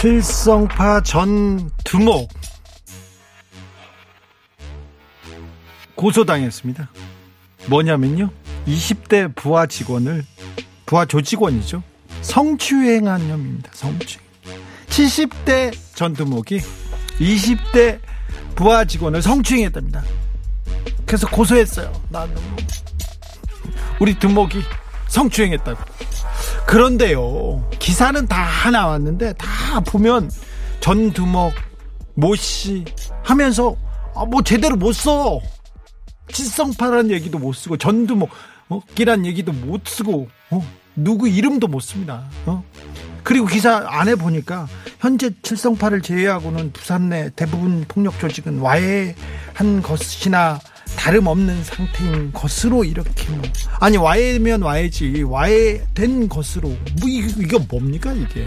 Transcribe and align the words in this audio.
칠성파 0.00 1.02
전 1.02 1.70
두목 1.84 2.30
고소당했습니다. 5.94 6.90
뭐냐면요. 7.66 8.30
20대 8.66 9.34
부하 9.36 9.66
직원을 9.66 10.24
부하 10.86 11.04
조직원이죠. 11.04 11.82
성추행한 12.22 13.20
혐의입니다. 13.28 13.72
성추행. 13.74 14.24
70대 14.86 15.76
전 15.94 16.14
두목이 16.14 16.62
20대 17.18 18.00
부하 18.54 18.86
직원을 18.86 19.20
성추행했답니다. 19.20 20.02
그래서 21.04 21.26
고소했어요. 21.28 21.92
나는 22.08 22.34
우리 24.00 24.18
두목이 24.18 24.62
성추행했다고. 25.08 25.78
그런데요, 26.66 27.68
기사는 27.78 28.26
다 28.26 28.70
나왔는데 28.70 29.34
다 29.34 29.80
보면 29.80 30.30
전두목, 30.80 31.52
모씨 32.14 32.84
하면서 33.22 33.76
아, 34.14 34.24
뭐 34.24 34.42
제대로 34.42 34.76
못 34.76 34.92
써. 34.92 35.40
칠성파란 36.32 37.10
얘기도 37.10 37.38
못 37.38 37.52
쓰고 37.54 37.76
전두목, 37.76 38.30
어, 38.68 38.80
기란 38.94 39.26
얘기도 39.26 39.52
못 39.52 39.86
쓰고 39.86 40.28
어, 40.50 40.64
누구 40.94 41.28
이름도 41.28 41.66
못 41.66 41.80
씁니다. 41.80 42.24
어? 42.46 42.62
그리고 43.24 43.46
기사 43.46 43.84
안에 43.88 44.14
보니까 44.14 44.68
현재 45.00 45.30
칠성파를 45.42 46.02
제외하고는 46.02 46.72
부산 46.72 47.08
내 47.08 47.30
대부분 47.34 47.84
폭력 47.88 48.18
조직은 48.20 48.60
와해한 48.60 49.82
것이나 49.82 50.60
다름없는 51.00 51.64
상태인 51.64 52.30
것으로 52.30 52.84
이렇게 52.84 53.30
뭐. 53.30 53.42
아니 53.80 53.96
와해면 53.96 54.60
와해지. 54.60 55.22
와해된 55.22 56.28
것으로. 56.28 56.68
뭐 56.68 57.08
이게, 57.08 57.32
이게 57.38 57.58
뭡니까 57.58 58.12
이게? 58.12 58.46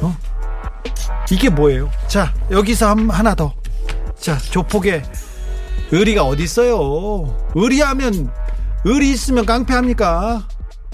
어? 0.00 0.14
이게 1.30 1.48
뭐예요? 1.48 1.90
자 2.08 2.34
여기서 2.50 2.90
한, 2.90 3.08
하나 3.08 3.34
더자 3.34 4.36
조폭에 4.50 5.02
의리가 5.92 6.24
어디 6.24 6.44
있어요? 6.44 7.34
의리하면 7.54 8.30
의리 8.84 9.10
있으면 9.12 9.46
깡패합니까? 9.46 10.46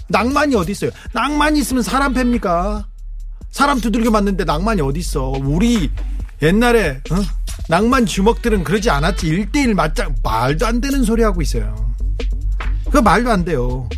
낭만이 0.07 0.55
어디 0.55 0.71
있어요? 0.71 0.93
낭만이 1.13 1.59
있으면 1.59 1.83
사람 1.83 2.15
팹니까? 2.15 2.85
사람 3.51 3.81
두들겨 3.81 4.13
맞는데 4.13 4.45
낭만이 4.45 4.81
어디 4.81 5.01
있어? 5.01 5.33
우리 5.43 5.91
옛날에 6.41 7.01
어? 7.11 7.42
낭만 7.69 8.07
주먹들은 8.07 8.65
그러지 8.65 8.91
않았지. 8.91 9.27
1대1 9.27 9.75
맞자, 9.75 10.11
말도 10.23 10.67
안 10.67 10.81
되는 10.81 11.05
소리 11.05 11.23
하고 11.23 11.43
있어요. 11.43 11.93
그 12.91 12.99
말도 12.99 13.31
안 13.31 13.45
돼요. 13.45 13.89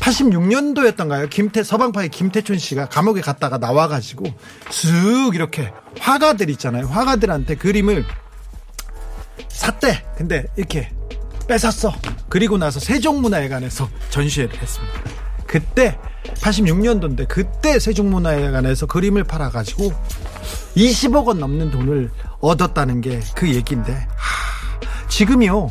86년도였던가요? 0.00 1.28
김태, 1.30 1.62
서방파의 1.62 2.10
김태춘 2.10 2.58
씨가 2.58 2.88
감옥에 2.88 3.20
갔다가 3.20 3.58
나와가지고 3.58 4.24
쓱 4.70 5.34
이렇게 5.34 5.72
화가들 5.98 6.50
있잖아요. 6.50 6.86
화가들한테 6.86 7.56
그림을 7.56 8.04
샀대. 9.48 10.04
근데 10.16 10.46
이렇게 10.56 10.90
뺏었어. 11.48 11.92
그리고 12.28 12.58
나서 12.58 12.78
세종문화회관에서 12.80 13.88
전시회를 14.10 14.60
했습니다. 14.60 14.94
그때 15.46 15.98
86년도인데 16.34 17.28
그때 17.28 17.78
세종문화회관에서 17.78 18.86
그림을 18.86 19.24
팔아가지고 19.24 19.92
20억 20.76 21.26
원 21.26 21.40
넘는 21.40 21.70
돈을 21.70 22.10
얻었다는 22.46 23.00
게 23.00 23.20
그 23.34 23.48
얘기인데 23.52 23.92
하, 23.92 25.08
지금이요 25.08 25.70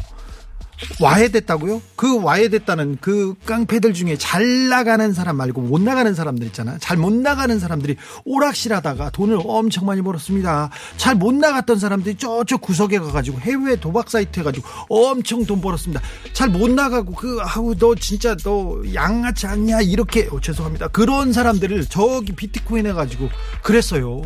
와해됐다고요? 1.00 1.82
그 1.96 2.22
와해됐다는 2.22 2.98
그 3.00 3.34
깡패들 3.46 3.94
중에 3.94 4.18
잘 4.18 4.68
나가는 4.68 5.14
사람 5.14 5.38
말고 5.38 5.62
못 5.62 5.82
나가는 5.82 6.14
사람들 6.14 6.46
있잖아. 6.48 6.78
잘 6.80 6.98
못 6.98 7.14
나가는 7.14 7.58
사람들이 7.60 7.96
오락실하다가 8.26 9.12
돈을 9.12 9.40
엄청 9.46 9.86
많이 9.86 10.02
벌었습니다. 10.02 10.70
잘 10.98 11.16
못 11.16 11.34
나갔던 11.34 11.80
사람들이 11.80 12.16
저쪽 12.16 12.60
구석에 12.62 13.00
가가지고 13.00 13.40
해외 13.40 13.78
도박 13.78 14.10
사이트 14.10 14.40
해가지고 14.42 14.68
엄청 14.90 15.46
돈 15.46 15.62
벌었습니다. 15.62 16.02
잘 16.34 16.50
못 16.50 16.70
나가고 16.70 17.14
그 17.14 17.40
아우 17.42 17.74
너 17.76 17.96
진짜 17.96 18.36
너 18.44 18.82
양아치 18.94 19.48
않냐 19.48 19.80
이렇게 19.82 20.28
어, 20.30 20.42
죄송합니다. 20.42 20.90
그런 20.90 21.32
사람들을 21.32 21.86
저기 21.86 22.34
비트코인 22.34 22.86
해가지고 22.88 23.30
그랬어요. 23.64 24.22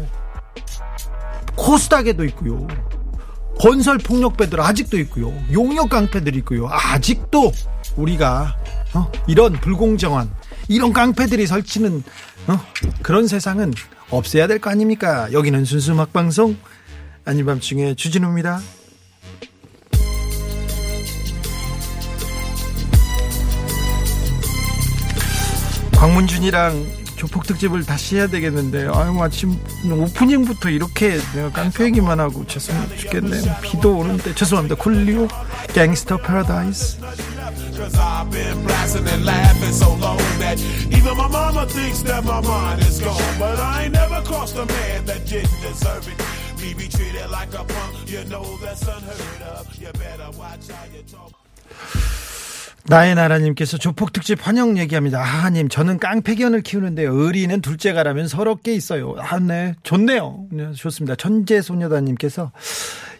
코스닥에도 1.59 2.23
있고요. 2.25 2.65
건설 3.59 3.97
폭력배들 3.97 4.61
아직도 4.61 4.97
있고요. 4.99 5.33
용역 5.51 5.89
깡패들이 5.89 6.37
있고요. 6.39 6.67
아직도 6.69 7.51
우리가 7.97 8.55
어? 8.93 9.11
이런 9.27 9.53
불공정한 9.53 10.31
이런 10.69 10.93
깡패들이 10.93 11.45
설치는 11.45 12.03
어? 12.47 12.59
그런 13.03 13.27
세상은 13.27 13.73
없애야 14.09 14.47
될 14.47 14.59
거 14.59 14.69
아닙니까? 14.69 15.31
여기는 15.33 15.65
순수 15.65 15.91
음악 15.91 16.13
방송 16.13 16.55
아닌 17.25 17.45
밤중에 17.45 17.95
주진우입니다. 17.95 18.61
광문준이랑 25.95 26.98
조폭 27.19 27.45
특집을 27.45 27.85
다시 27.85 28.15
해야 28.15 28.27
되겠는데 28.27 28.87
아유 28.93 29.21
아침 29.21 29.59
오프닝부터 29.91 30.69
이렇게 30.69 31.19
내가 31.35 31.51
깡패 31.51 31.83
얘기만 31.85 32.17
하고 32.17 32.47
죄송 32.47 32.73
죽겠네. 32.95 33.59
비도 33.61 33.97
오는데 33.97 34.33
죄송합니다. 34.33 34.75
쿨리오. 34.75 35.27
Gangsta's 35.73 36.15
Paradise 36.15 36.97
나의 52.89 53.13
나라님께서 53.13 53.77
조폭 53.77 54.11
특집 54.13 54.45
환영 54.45 54.79
얘기합니다. 54.79 55.21
아님 55.23 55.69
저는 55.69 55.99
깡패견을 55.99 56.61
키우는데요. 56.61 57.13
의리는 57.13 57.61
둘째가라면 57.61 58.27
서럽게 58.27 58.73
있어요. 58.73 59.15
아, 59.19 59.37
네. 59.39 59.75
좋네요. 59.83 60.47
네, 60.51 60.71
좋습니다. 60.73 61.15
천재 61.15 61.61
소녀단님께서 61.61 62.51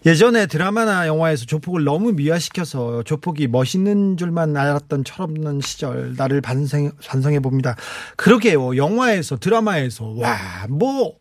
예전에 0.08 0.48
드라마나 0.48 1.06
영화에서 1.06 1.46
조폭을 1.46 1.84
너무 1.84 2.14
미화시켜서 2.14 3.04
조폭이 3.04 3.48
멋있는 3.48 4.18
줄만 4.18 4.58
알았던 4.58 5.04
철없는 5.04 5.62
시절 5.62 6.16
나를 6.18 6.42
반성, 6.42 6.92
반성해 7.06 7.40
봅니다. 7.40 7.76
그러게요. 8.16 8.76
영화에서 8.76 9.38
드라마에서 9.38 10.06
와 10.18 10.66
뭐 10.70 11.14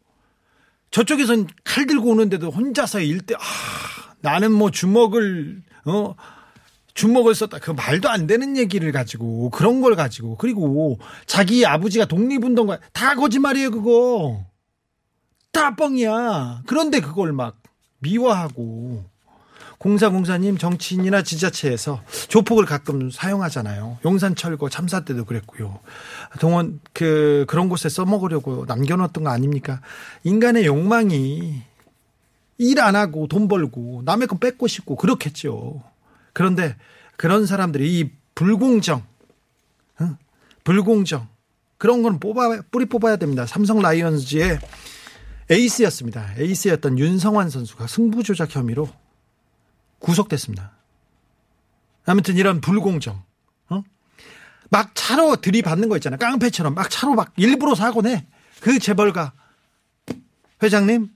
저쪽에선 0.91 1.49
칼 1.65 1.87
들고 1.87 2.11
오는데도 2.13 2.51
혼자서 2.51 3.01
일대 3.01 3.35
아, 3.35 3.39
나는 4.21 4.53
뭐 4.53 4.71
주먹을 4.71 5.61
어 5.85 6.15
주먹을 6.99 7.37
썼다. 7.37 7.61
그 7.61 7.71
말도 7.71 8.09
안 8.09 8.27
되는 8.27 8.57
얘기를 8.57 8.91
가지고 8.91 9.51
그런 9.51 9.81
걸 9.81 9.95
가지고 9.95 10.37
그리고 10.37 10.99
자기 11.27 11.65
아버지가 11.65 12.07
독립운동가 12.07 12.81
다 12.93 13.15
거짓말이에요 13.15 13.71
그거 13.71 14.45
다 15.53 15.77
뻥이야. 15.77 16.63
그런데 16.67 16.99
그걸 17.01 17.33
막 17.33 17.57
미화하고 18.01 19.05
공사공사님 19.79 20.59
정치인이나 20.59 21.23
지자체에서 21.23 22.03
조폭을 22.27 22.65
가끔 22.65 23.13
사용하잖아요. 23.13 23.99
용산철거 24.05 24.69
참사 24.69 25.05
때도 25.05 25.25
그랬고요. 25.25 25.79
동원 26.41 26.81
그 26.93 27.45
그런 27.47 27.69
곳에 27.69 27.89
써먹으려고 27.89 28.65
남겨놓았던 28.67 29.23
거 29.23 29.31
아닙니까? 29.31 29.81
인간의 30.25 30.67
욕망이 30.67 31.63
일 32.59 32.81
안 32.81 32.97
하고 32.97 33.29
돈 33.29 33.47
벌고 33.47 34.03
남의 34.05 34.27
건 34.27 34.41
뺏고 34.41 34.67
싶고 34.67 34.97
그렇겠죠. 34.97 35.81
그런데 36.39 36.77
그런 37.17 37.47
사람들이 37.47 37.99
이 37.99 38.13
불공정, 38.37 39.05
응? 40.01 40.17
불공정 40.63 41.27
그런 41.79 42.05
건 42.05 42.21
뽑아 42.21 42.63
뿌리 42.71 42.87
뽑아야 42.87 43.17
됩니다. 43.17 43.45
삼성 43.45 43.81
라이언즈의 43.81 44.61
에이스였습니다. 45.51 46.35
에이스였던 46.39 46.97
윤성환 46.97 47.51
선수가 47.51 47.89
승부 47.89 48.23
조작 48.23 48.55
혐의로 48.55 48.89
구속됐습니다. 49.99 50.77
아무튼 52.07 52.37
이런 52.37 52.61
불공정, 52.61 53.21
어? 53.71 53.83
막 54.71 54.93
차로 54.95 55.41
들이받는 55.41 55.89
거 55.89 55.97
있잖아요. 55.97 56.19
깡패처럼 56.21 56.73
막 56.73 56.89
차로 56.89 57.17
막 57.17 57.33
일부러 57.37 57.75
사고 57.75 58.01
내. 58.01 58.29
그 58.61 58.79
재벌가 58.79 59.33
회장님 60.63 61.09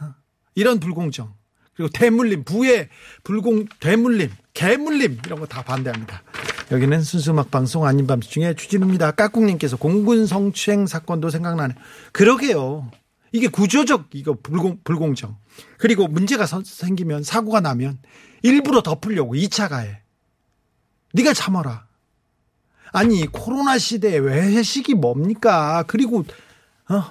어, 0.00 0.14
이런 0.56 0.80
불공정 0.80 1.38
그리고 1.80 1.90
대물림 1.92 2.44
부의 2.44 2.90
불공 3.24 3.64
대물림 3.80 4.30
개물림 4.54 5.18
이런 5.24 5.38
거 5.40 5.46
다 5.46 5.62
반대합니다. 5.62 6.22
여기는 6.70 7.02
순수 7.02 7.30
음악 7.32 7.50
방송 7.50 7.84
아닌 7.86 8.06
밤중에 8.06 8.54
주진우입니다. 8.54 9.12
까꿍님께서 9.12 9.76
공군 9.76 10.26
성추행 10.26 10.86
사건도 10.86 11.30
생각나네. 11.30 11.74
그러게요. 12.12 12.90
이게 13.32 13.48
구조적 13.48 14.10
이거 14.14 14.36
불공 14.42 14.80
불공정. 14.84 15.36
그리고 15.78 16.06
문제가 16.08 16.46
서- 16.46 16.62
생기면 16.64 17.22
사고가 17.22 17.60
나면 17.60 17.98
일부러 18.42 18.82
덮으려고 18.82 19.34
2차 19.34 19.68
가해. 19.68 20.00
네가 21.12 21.32
참아라. 21.34 21.86
아니 22.92 23.26
코로나 23.26 23.78
시대에 23.78 24.18
왜 24.18 24.40
회식이 24.56 24.94
뭡니까? 24.94 25.84
그리고 25.86 26.24
어 26.88 27.04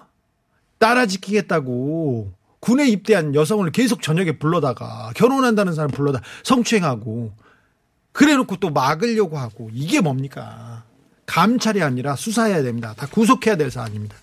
따라 0.78 1.06
지키겠다고 1.06 2.34
군에 2.60 2.88
입대한 2.88 3.36
여성을 3.36 3.70
계속 3.72 4.02
저녁에 4.02 4.38
불러다가 4.38 5.12
결혼한다는 5.16 5.74
사람 5.74 5.92
불러다 5.92 6.22
성추행하고 6.44 7.32
그래놓고 8.12 8.58
또 8.58 8.70
막으려고 8.70 9.38
하고 9.38 9.70
이게 9.74 10.02
뭡니까? 10.02 10.84
감찰이 11.26 11.82
아니라 11.84 12.16
수사해야 12.16 12.64
됩니다. 12.64 12.94
다 12.98 13.08
구속해야 13.08 13.56
될 13.56 13.72
사안입니다. 13.72 14.16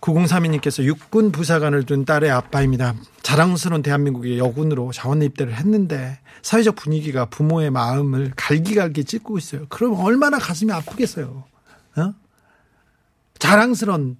9032님께서 0.00 0.82
육군 0.84 1.32
부사관을 1.32 1.84
둔 1.84 2.04
딸의 2.04 2.30
아빠입니다. 2.30 2.94
자랑스러운 3.22 3.82
대한민국의 3.82 4.38
여군으로 4.38 4.92
자원 4.92 5.22
입대를 5.22 5.54
했는데 5.54 6.18
사회적 6.42 6.74
분위기가 6.74 7.24
부모의 7.26 7.70
마음을 7.70 8.32
갈기갈기 8.36 9.04
찢고 9.04 9.38
있어요. 9.38 9.66
그럼 9.68 9.94
얼마나 10.00 10.38
가슴이 10.38 10.72
아프겠어요. 10.72 11.44
어? 11.96 12.14
자랑스러운 13.38 14.16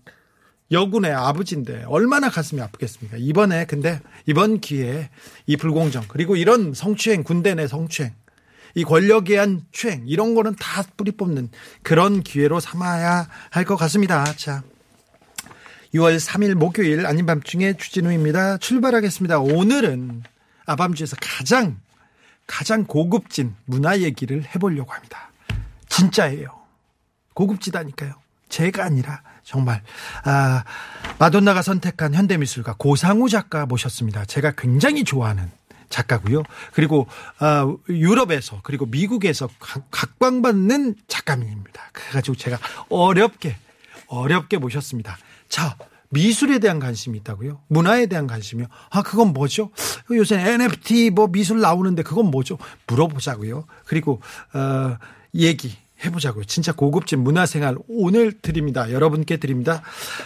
여군의 0.73 1.13
아버지인데 1.13 1.85
얼마나 1.87 2.31
가슴이 2.31 2.61
아프겠습니까? 2.61 3.19
이번에 3.19 3.67
근데 3.67 4.01
이번 4.27 4.61
기회에 4.61 5.11
이 5.47 5.57
불공정 5.57 6.05
그리고 6.09 6.35
이런 6.37 6.75
성추행 6.75 7.23
군대 7.23 7.55
내 7.55 7.67
성추행 7.67 8.13
이 8.75 8.85
권력에 8.85 9.35
의한 9.35 9.67
추행 9.71 10.05
이런 10.07 10.35
거는 10.35 10.57
다 10.57 10.83
뿌리 10.97 11.13
뽑는 11.13 11.51
그런 11.83 12.23
기회로 12.23 12.59
삼아야 12.59 13.29
할 13.51 13.65
것 13.65 13.77
같습니다. 13.77 14.25
자. 14.37 14.63
6월 15.95 16.17
3일 16.17 16.55
목요일 16.55 17.05
아닌 17.05 17.27
밤중에 17.27 17.75
주진우입니다. 17.75 18.57
출발하겠습니다. 18.57 19.41
오늘은 19.41 20.23
아밤주에서 20.65 21.17
가장 21.21 21.79
가장 22.47 22.85
고급진 22.87 23.55
문화 23.67 24.01
얘기를 24.01 24.43
해보려고 24.55 24.91
합니다. 24.93 25.31
진짜예요. 25.91 26.49
고급지다니까요. 27.35 28.15
제가 28.49 28.85
아니라 28.85 29.23
정말 29.45 29.83
아, 30.25 30.65
마돈나가 31.19 31.63
선택한 31.63 32.15
현대미술가 32.15 32.75
고상우 32.79 33.29
작가 33.29 33.67
모셨습니다. 33.67 34.25
제가 34.25 34.53
굉장히 34.53 35.05
좋아하는 35.05 35.51
작가고요. 35.89 36.43
그리고 36.73 37.07
아, 37.39 37.67
유럽에서 37.89 38.61
그리고 38.63 38.87
미국에서 38.87 39.49
각- 39.59 39.91
각광받는 39.91 40.95
작가입니다. 41.09 41.83
그래가지고 41.93 42.37
제가 42.37 42.59
어렵게 42.89 43.57
어렵게 44.07 44.59
모셨습니다. 44.59 45.17
자, 45.49 45.77
미술에 46.11 46.59
대한 46.59 46.79
관심이 46.79 47.17
있다고요? 47.19 47.61
문화에 47.69 48.07
대한 48.07 48.27
관심이요? 48.27 48.67
아, 48.91 49.03
그건 49.03 49.33
뭐죠? 49.33 49.71
요새 50.11 50.39
NFT 50.39 51.11
뭐 51.11 51.27
미술 51.29 51.61
나오는데 51.61 52.03
그건 52.03 52.27
뭐죠? 52.31 52.59
물어보자고요. 52.87 53.67
그리고, 53.87 54.21
어, 54.53 54.97
얘기 55.35 55.75
해보자고요. 56.05 56.45
진짜 56.45 56.73
고급진 56.73 57.21
문화생활 57.21 57.77
오늘 57.89 58.33
드립니다. 58.33 58.91
여러분께 58.91 59.37
드립니다. 59.39 59.83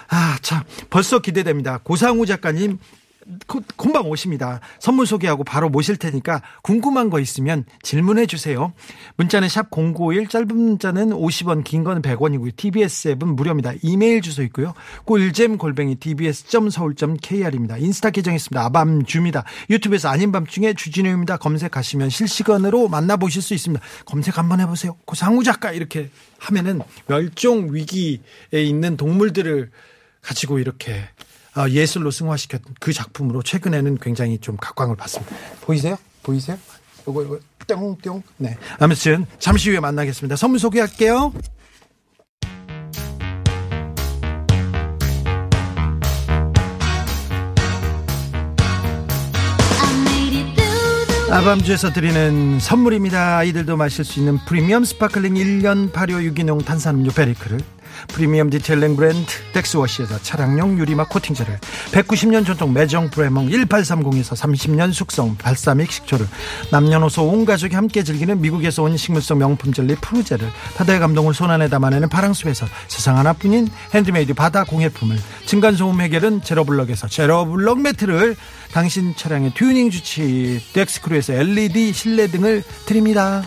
아, 0.09 0.39
참, 0.43 0.63
벌써 0.91 1.19
기대됩니다. 1.21 1.81
고상우 1.83 2.27
작가님, 2.27 2.79
곧- 2.79 3.06
금방 3.77 4.09
오십니다. 4.09 4.61
선물 4.79 5.07
소개하고 5.07 5.43
바로 5.45 5.69
모실 5.69 5.97
테니까 5.97 6.43
궁금한 6.63 7.11
거 7.11 7.19
있으면 7.19 7.65
질문해 7.83 8.27
주세요. 8.27 8.73
문자는 9.17 9.49
샵 9.49 9.71
0951, 9.71 10.29
짧은 10.29 10.47
문자는 10.49 11.11
50원, 11.11 11.65
긴건 11.65 12.03
100원이고요. 12.03 12.57
TBS 12.57 13.09
앱은 13.09 13.29
무료입니다. 13.35 13.73
이메일 13.83 14.23
주소 14.23 14.43
있고요. 14.45 14.75
꿀잼 15.05 15.59
골뱅이 15.59 15.97
tbs.서울.kr입니다. 15.97 17.79
인스타 17.79 18.11
계정 18.11 18.35
있습니다. 18.35 18.65
아밤주입니다. 18.65 19.45
유튜브에서 19.71 20.09
아닌 20.09 20.31
밤중에 20.31 20.75
주진우입니다. 20.75 21.39
검색하시면 21.39 22.11
실시간으로 22.11 22.89
만나보실 22.89 23.43
수 23.43 23.55
있습니다. 23.55 23.85
검색 24.05 24.39
한번 24.39 24.61
해보세요. 24.61 24.97
고상우 25.05 25.43
작가 25.43 25.73
이렇게 25.73 26.11
하면은 26.39 26.81
멸종 27.07 27.75
위기에 27.75 28.19
있는 28.53 28.97
동물들을 28.97 29.71
가지고 30.23 30.59
이렇게 30.59 30.93
어, 30.93 31.16
예술로 31.71 32.11
승화시켰 32.11 32.63
그 32.81 32.93
작품으로 32.93 33.43
최근에는 33.43 33.99
굉장히 33.99 34.39
좀 34.39 34.57
각광을 34.57 34.97
받습니다. 34.97 35.35
보이세요? 35.63 35.97
보이세요? 36.23 36.59
요거 37.09 37.25
요거 37.25 37.39
뿅뿅. 37.67 38.23
네. 38.39 38.57
아무튼 38.79 39.27
잠시 39.39 39.71
후에 39.71 39.81
만나겠습니다. 39.81 40.37
선물 40.37 40.59
소개할게요. 40.59 41.33
아밤주에서 51.29 51.93
드리는 51.93 52.61
선물입니다. 52.61 53.39
아이들도 53.39 53.77
마실 53.77 54.05
수 54.05 54.21
있는 54.21 54.39
프리미엄 54.47 54.85
sparkling 54.85 55.35
1년 55.35 55.93
발효 55.93 56.23
유기농 56.23 56.59
탄산음료 56.59 57.11
베리크를 57.11 57.59
프리미엄 58.09 58.51
detailing 58.51 58.97
브랜드 58.97 59.33
덱스워시에서 59.53 60.21
차량용 60.23 60.79
유리막 60.79 61.09
코팅제를 61.09 61.59
190년 61.93 62.47
전통 62.47 62.73
메종 62.73 63.11
브레몽 63.11 63.49
1830에서 63.49 64.37
30년 64.37 64.93
숙성 64.93 65.37
발사믹 65.37 65.91
식초를 65.91 66.27
남녀노소 66.71 67.25
온 67.25 67.45
가족이 67.45 67.75
함께 67.75 68.03
즐기는 68.03 68.41
미국에서 68.41 68.83
온 68.83 68.97
식물성 68.97 69.39
명품 69.39 69.73
젤리 69.73 69.97
푸르제를 69.97 70.49
바다의 70.77 71.01
감동을 71.01 71.35
손안에 71.35 71.69
담아내는 71.69 72.09
파랑숲에서 72.09 72.67
세상 72.89 73.19
하나뿐인 73.19 73.69
핸드메이드 73.95 74.35
바다 74.35 74.65
공예품을 74.65 75.17
층간소음 75.47 76.01
해결은 76.01 76.43
제로블럭에서 76.43 77.09
제로블럭 77.09 77.81
매트를 77.81 78.37
당신 78.73 79.15
차량의 79.17 79.53
튜닝 79.55 79.91
주치 79.91 80.63
덱스크루에서 80.73 81.33
LED 81.35 81.93
실내 81.93 82.27
등을 82.27 82.63
드립니다. 82.85 83.43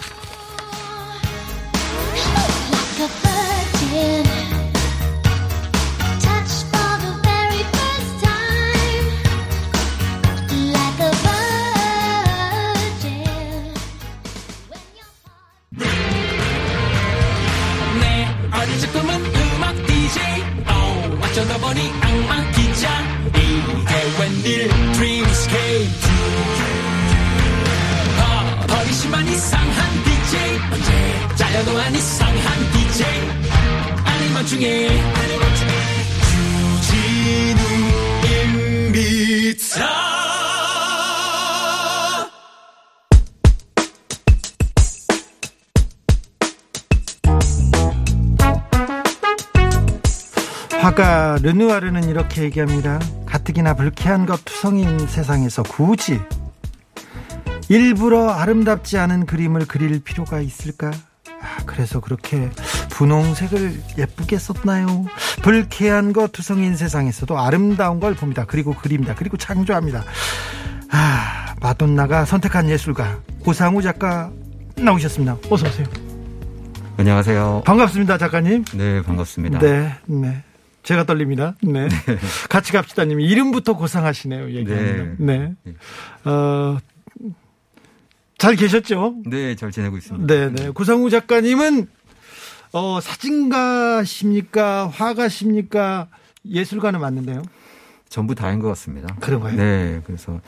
화가 50.80 51.40
르누아르는 51.42 52.06
이렇게 52.06 52.44
얘기합니다. 52.44 53.00
가뜩이나 53.26 53.74
불쾌한 53.74 54.26
것 54.26 54.45
투성인 54.45 55.07
세상에서 55.07 55.62
굳이 55.64 56.21
일부러 57.68 58.30
아름답지 58.30 58.98
않은 58.98 59.26
그림을 59.26 59.68
그릴 59.68 60.02
필요가 60.02 60.40
있을까? 60.40 60.88
아, 61.42 61.64
그래서 61.66 62.00
그렇게 62.00 62.50
분홍색을 62.92 63.81
예쁘게 63.98 64.40
썼나요? 64.40 65.06
불쾌한 65.44 66.14
것 66.14 66.31
투성인 66.31 66.78
세상에서도 66.78 67.38
아름다운 67.38 68.00
걸 68.00 68.16
봅니다. 68.16 68.45
그리고 68.48 68.74
그립니다. 68.74 69.14
그리고 69.18 69.36
창조합니다. 69.36 70.06
아, 70.92 71.56
마돈나가 71.62 72.24
선택한 72.24 72.69
예술가 72.69 73.19
고상우 73.44 73.81
작가 73.81 74.31
나오셨습니다. 74.78 75.38
어서 75.50 75.68
오세요. 75.68 75.88
안녕하세요. 76.98 77.64
반갑습니다, 77.66 78.18
작가님. 78.18 78.64
네, 78.76 79.02
반갑습니다. 79.04 79.59
네, 79.59 79.94
네. 80.06 80.44
제가 80.83 81.04
떨립니다. 81.06 81.56
네. 81.62 81.88
같이 82.50 82.71
갑시다 82.71 83.06
님. 83.06 83.19
이름부터 83.19 83.74
고상하시네요. 83.76 84.52
얘기하면. 84.52 85.16
네. 85.19 85.54
어, 86.26 86.78
잘 88.38 88.56
계셨죠? 88.56 89.16
네, 89.26 89.56
잘 89.56 89.71
지내고 89.71 89.98
있습니다. 89.98 90.33
네, 90.33 90.50
네. 90.50 90.69
고상우 90.69 91.09
작가님은 91.09 91.88
어, 92.71 93.00
사진가십니까? 93.02 94.88
화가십니까? 94.88 96.07
예술가는 96.45 97.00
맞는데요. 97.00 97.42
전부 98.07 98.33
다인 98.36 98.59
것 98.59 98.69
같습니다. 98.69 99.14
그런가요? 99.19 99.56
네, 99.56 100.02
그래서 100.06 100.40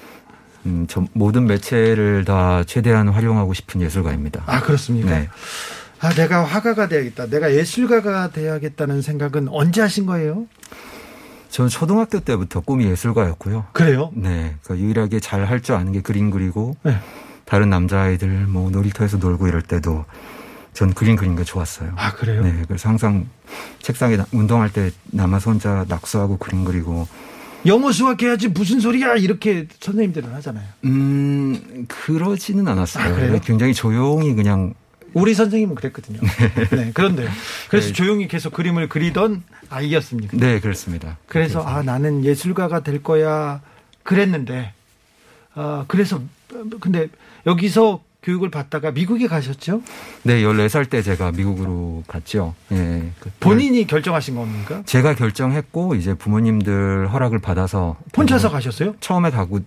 음, 0.66 0.86
전 0.88 1.08
모든 1.14 1.46
매체를 1.48 2.24
다 2.26 2.64
최대한 2.64 3.10
활용하고 3.10 3.54
싶은 3.54 3.82
예술가입니다. 3.82 4.44
아 4.46 4.62
그렇습니까? 4.62 5.10
네. 5.10 5.30
아 6.01 6.10
내가 6.13 6.43
화가가 6.43 6.88
돼야겠다. 6.88 7.27
내가 7.27 7.53
예술가가 7.53 8.31
돼야겠다는 8.31 9.01
생각은 9.01 9.48
언제 9.50 9.81
하신 9.81 10.05
거예요? 10.08 10.48
저는 11.50 11.70
초등학교 11.70 12.20
때부터 12.20 12.62
꿈이 12.62 12.86
예술가였고요. 12.86 13.67
그래요? 13.74 14.12
네, 14.15 14.55
그러니까 14.63 14.77
유일하게 14.86 15.20
잘 15.20 15.46
할 15.46 15.62
줄 15.62 15.75
아는 15.75 15.91
게 15.91 16.01
그림 16.01 16.31
그리고 16.31 16.75
네. 16.84 16.96
다른 17.46 17.70
남자아이들 17.70 18.27
뭐 18.48 18.72
놀이터에서 18.72 19.17
놀고 19.17 19.48
이럴 19.48 19.62
때도 19.62 20.05
전 20.74 20.93
그림 20.93 21.17
그리는 21.17 21.36
게 21.36 21.43
좋았어요. 21.43 21.91
아 21.98 22.13
그래요? 22.13 22.41
네, 22.41 22.63
그래서 22.67 22.88
항상 22.89 23.27
책상에 23.79 24.15
나- 24.17 24.25
운동할 24.31 24.72
때 24.72 24.91
남아서 25.12 25.51
혼자 25.51 25.86
낙서하고 25.88 26.38
그림 26.38 26.63
그리고 26.63 27.08
영어 27.65 27.91
수학 27.91 28.24
해야지 28.24 28.48
무슨 28.48 28.79
소리야 28.79 29.15
이렇게 29.17 29.67
선생님들은 29.81 30.34
하잖아요. 30.36 30.65
음 30.86 31.86
그러지는 31.89 32.67
않았어요. 32.67 33.36
아? 33.36 33.39
굉장히 33.39 33.74
조용히 33.74 34.34
그냥 34.34 34.74
우리 35.13 35.34
선생님은 35.34 35.75
그랬거든요. 35.75 36.20
네, 36.72 36.91
그런데요. 36.94 37.30
그래서 37.70 37.88
네. 37.88 37.94
조용히 37.94 38.27
계속 38.27 38.53
그림을 38.53 38.89
그리던 38.89 39.44
아이였습니까? 39.70 40.38
네 40.38 40.60
그렇습니다. 40.60 41.18
그래서 41.27 41.62
아 41.62 41.82
나는 41.84 42.24
예술가가 42.25 42.82
될 42.82 43.01
거야 43.03 43.62
그랬는데 44.03 44.74
아 45.53 45.86
그래서 45.88 46.22
근데 46.80 47.08
여기서 47.46 48.01
교육을 48.24 48.51
받다가 48.51 48.91
미국에 48.91 49.25
가셨죠? 49.27 49.82
네 50.24 50.44
14살 50.44 50.89
때 50.89 51.01
제가 51.01 51.32
미국으로 51.32 52.03
갔죠. 52.08 52.53
예. 52.72 53.10
그- 53.20 53.32
본인이 53.39 53.88
결정하신 53.88 54.36
겁니까? 54.36 54.84
제가 54.86 55.15
결정했고 55.15 55.96
이제 55.96 56.13
부모님들 56.13 57.12
허락을 57.12 57.39
받아서 57.39 57.98
혼자서 58.15 58.50
뭐 58.50 58.58
가셨어요? 58.58 58.96
처음에 59.00 59.32
가고 59.32 59.62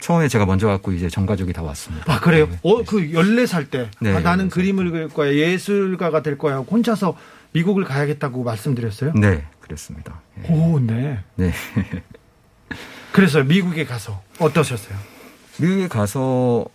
처음에 0.00 0.28
제가 0.28 0.46
먼저 0.46 0.66
갔고 0.68 0.92
이제 0.92 1.08
전 1.08 1.26
가족이 1.26 1.52
다 1.52 1.62
왔습니다. 1.62 2.12
아 2.12 2.20
그래요? 2.20 2.46
네. 2.50 2.58
어 2.62 2.82
그 2.84 2.98
14살 3.12 3.70
때 3.70 3.90
네, 4.00 4.14
아, 4.14 4.20
나는 4.20 4.48
14살 4.48 4.50
그림을 4.52 4.90
그릴 4.90 5.08
거야 5.08 5.34
예술가가 5.34 6.22
될 6.22 6.38
거야 6.38 6.54
하고 6.56 6.66
혼자서 6.70 7.16
미국을 7.52 7.84
가야겠다고 7.84 8.44
말씀드렸어요? 8.44 9.12
네, 9.14 9.44
그랬습니다. 9.60 10.20
예. 10.44 10.52
오, 10.52 10.78
네. 10.80 11.20
네. 11.36 11.52
그래서 13.12 13.42
미국에 13.42 13.84
가서 13.84 14.22
어떠셨어요? 14.38 14.96
미국에 15.58 15.88
가서 15.88 16.66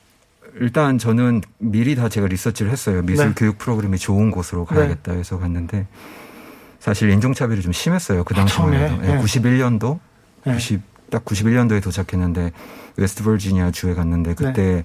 일단 0.59 0.97
저는 0.97 1.41
미리 1.57 1.95
다 1.95 2.09
제가 2.09 2.27
리서치를 2.27 2.71
했어요. 2.71 3.01
미술 3.03 3.27
네. 3.29 3.33
교육 3.35 3.57
프로그램이 3.57 3.97
좋은 3.97 4.29
곳으로 4.31 4.65
가야겠다 4.65 5.13
해서 5.13 5.39
갔는데 5.39 5.87
사실 6.79 7.09
인종차별이 7.09 7.61
좀 7.61 7.71
심했어요. 7.71 8.23
그 8.23 8.33
아, 8.35 8.39
당시만 8.39 8.71
처음에? 8.71 8.85
해도. 8.85 9.01
네. 9.01 9.17
91년도 9.21 9.99
네. 10.45 10.53
90, 10.53 10.81
딱 11.09 11.23
91년도에 11.25 11.81
도착했는데 11.81 12.51
웨스트 12.97 13.23
버지니아 13.23 13.71
주에 13.71 13.93
갔는데 13.93 14.35
그때 14.35 14.83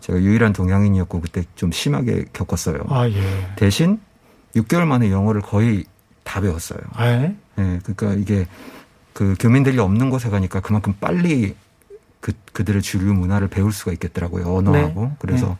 제가 0.00 0.20
유일한 0.20 0.52
동양인이었고 0.52 1.20
그때 1.20 1.44
좀 1.54 1.72
심하게 1.72 2.24
겪었어요. 2.32 2.84
아 2.88 3.08
예. 3.08 3.22
대신 3.56 4.00
6개월 4.56 4.84
만에 4.84 5.10
영어를 5.10 5.40
거의 5.40 5.84
다 6.24 6.40
배웠어요. 6.40 6.80
아, 6.92 7.06
예? 7.06 7.36
예, 7.58 7.80
그러니까 7.82 8.14
이게 8.14 8.46
그 9.12 9.34
교민들이 9.38 9.78
없는 9.78 10.10
곳에 10.10 10.30
가니까 10.30 10.60
그만큼 10.60 10.94
빨리 11.00 11.54
그 12.20 12.32
그들의 12.52 12.82
주류 12.82 13.12
문화를 13.14 13.48
배울 13.48 13.72
수가 13.72 13.92
있겠더라고요. 13.92 14.54
언어하고. 14.54 15.04
네. 15.04 15.10
그래서 15.18 15.48
네. 15.48 15.56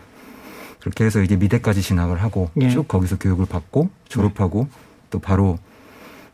그렇게 0.81 1.05
해서 1.05 1.23
이제 1.23 1.37
미대까지 1.37 1.83
진학을 1.83 2.23
하고 2.23 2.51
예. 2.61 2.71
쭉 2.71 2.87
거기서 2.89 3.19
교육을 3.19 3.47
받고 3.47 3.91
졸업하고 4.09 4.69
또 5.11 5.19
바로 5.19 5.59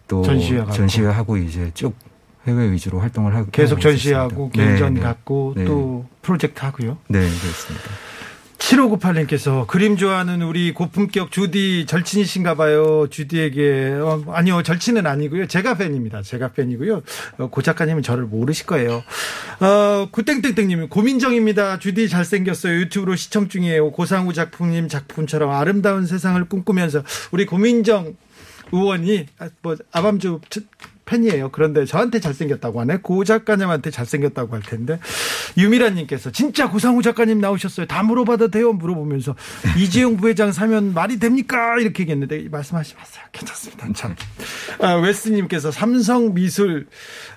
또 0.09 0.23
전시회. 0.23 0.65
전시회 0.73 1.07
하고 1.07 1.37
이제 1.37 1.71
쭉 1.75 1.95
해외 2.47 2.71
위주로 2.71 3.01
활동을 3.01 3.35
하고 3.35 3.51
계속 3.51 3.77
하고 3.77 3.83
전시하고 3.83 4.51
있었습니다. 4.55 4.65
개인전 4.65 4.95
네, 4.95 5.01
네. 5.01 5.07
갖고 5.07 5.55
네. 5.57 5.65
또 5.65 6.07
프로젝트 6.23 6.61
하고요. 6.65 6.99
네, 7.09 7.21
그렇습니다. 7.21 7.91
7598님께서 8.59 9.67
그림 9.67 9.97
좋아하는 9.97 10.43
우리 10.43 10.73
고품격 10.73 11.31
주디 11.31 11.87
절친이신가 11.87 12.55
봐요. 12.55 13.07
주디에게 13.09 13.99
어, 14.01 14.25
아니요 14.29 14.63
절친은 14.63 15.07
아니고요. 15.07 15.47
제가 15.47 15.75
팬입니다. 15.77 16.23
제가 16.23 16.53
팬이고요. 16.53 17.03
어, 17.39 17.47
고 17.49 17.63
작가님은 17.63 18.03
저를 18.03 18.25
모르실 18.25 18.67
거예요. 18.67 19.05
어, 19.61 20.09
구땡땡땡님 20.11 20.89
고민정입니다. 20.89 21.79
주디 21.79 22.09
잘생겼어요. 22.09 22.81
유튜브로 22.81 23.15
시청 23.15 23.49
중이에요. 23.49 23.93
고상우 23.93 24.33
작품님 24.33 24.89
작품처럼 24.89 25.51
아름다운 25.51 26.07
세상을 26.07 26.43
꿈꾸면서 26.47 27.03
우리 27.31 27.47
고민정 27.47 28.17
의원이 28.73 29.27
아, 29.39 29.49
뭐 29.63 29.77
아밤주 29.93 30.41
팬이에요. 31.07 31.51
그런데 31.51 31.85
저한테 31.87 32.21
잘생겼다고 32.21 32.81
하네. 32.81 32.99
고 32.99 33.25
작가님한테 33.25 33.91
잘생겼다고 33.91 34.55
할 34.55 34.63
텐데 34.63 34.99
유미라님께서 35.57 36.33
진짜 36.33 36.69
고상우 36.69 37.01
작가님 37.03 37.41
나오셨어요. 37.41 37.87
다 37.87 38.03
물어봐도 38.03 38.51
돼요. 38.51 38.73
물어보면서 38.73 39.35
이재용 39.79 40.17
부회장 40.17 40.53
사면 40.53 40.93
말이 40.93 41.19
됩니까? 41.19 41.79
이렇게 41.79 42.03
얘기했는데 42.03 42.49
말씀하시 42.51 42.95
마세요. 42.97 43.25
괜찮습니다. 43.33 43.87
참. 43.95 44.15
아, 44.81 44.95
웨스님께서 44.95 45.71
삼성 45.71 46.35
미술 46.35 46.87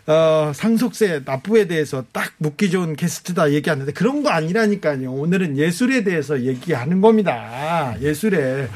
어, 0.08 0.52
상속세 0.54 1.22
납부에 1.24 1.68
대해서 1.68 2.04
딱 2.12 2.34
묻기 2.40 2.72
좋은 2.72 2.96
게스트다 2.96 3.52
얘기하는데 3.54 3.92
그런 3.94 4.24
거 4.24 4.30
아니라니까요. 4.30 5.12
오늘은 5.12 5.58
예술에 5.58 6.04
대해서 6.04 6.42
얘기하는 6.42 7.02
겁니다. 7.02 7.96
예술에 8.02 8.68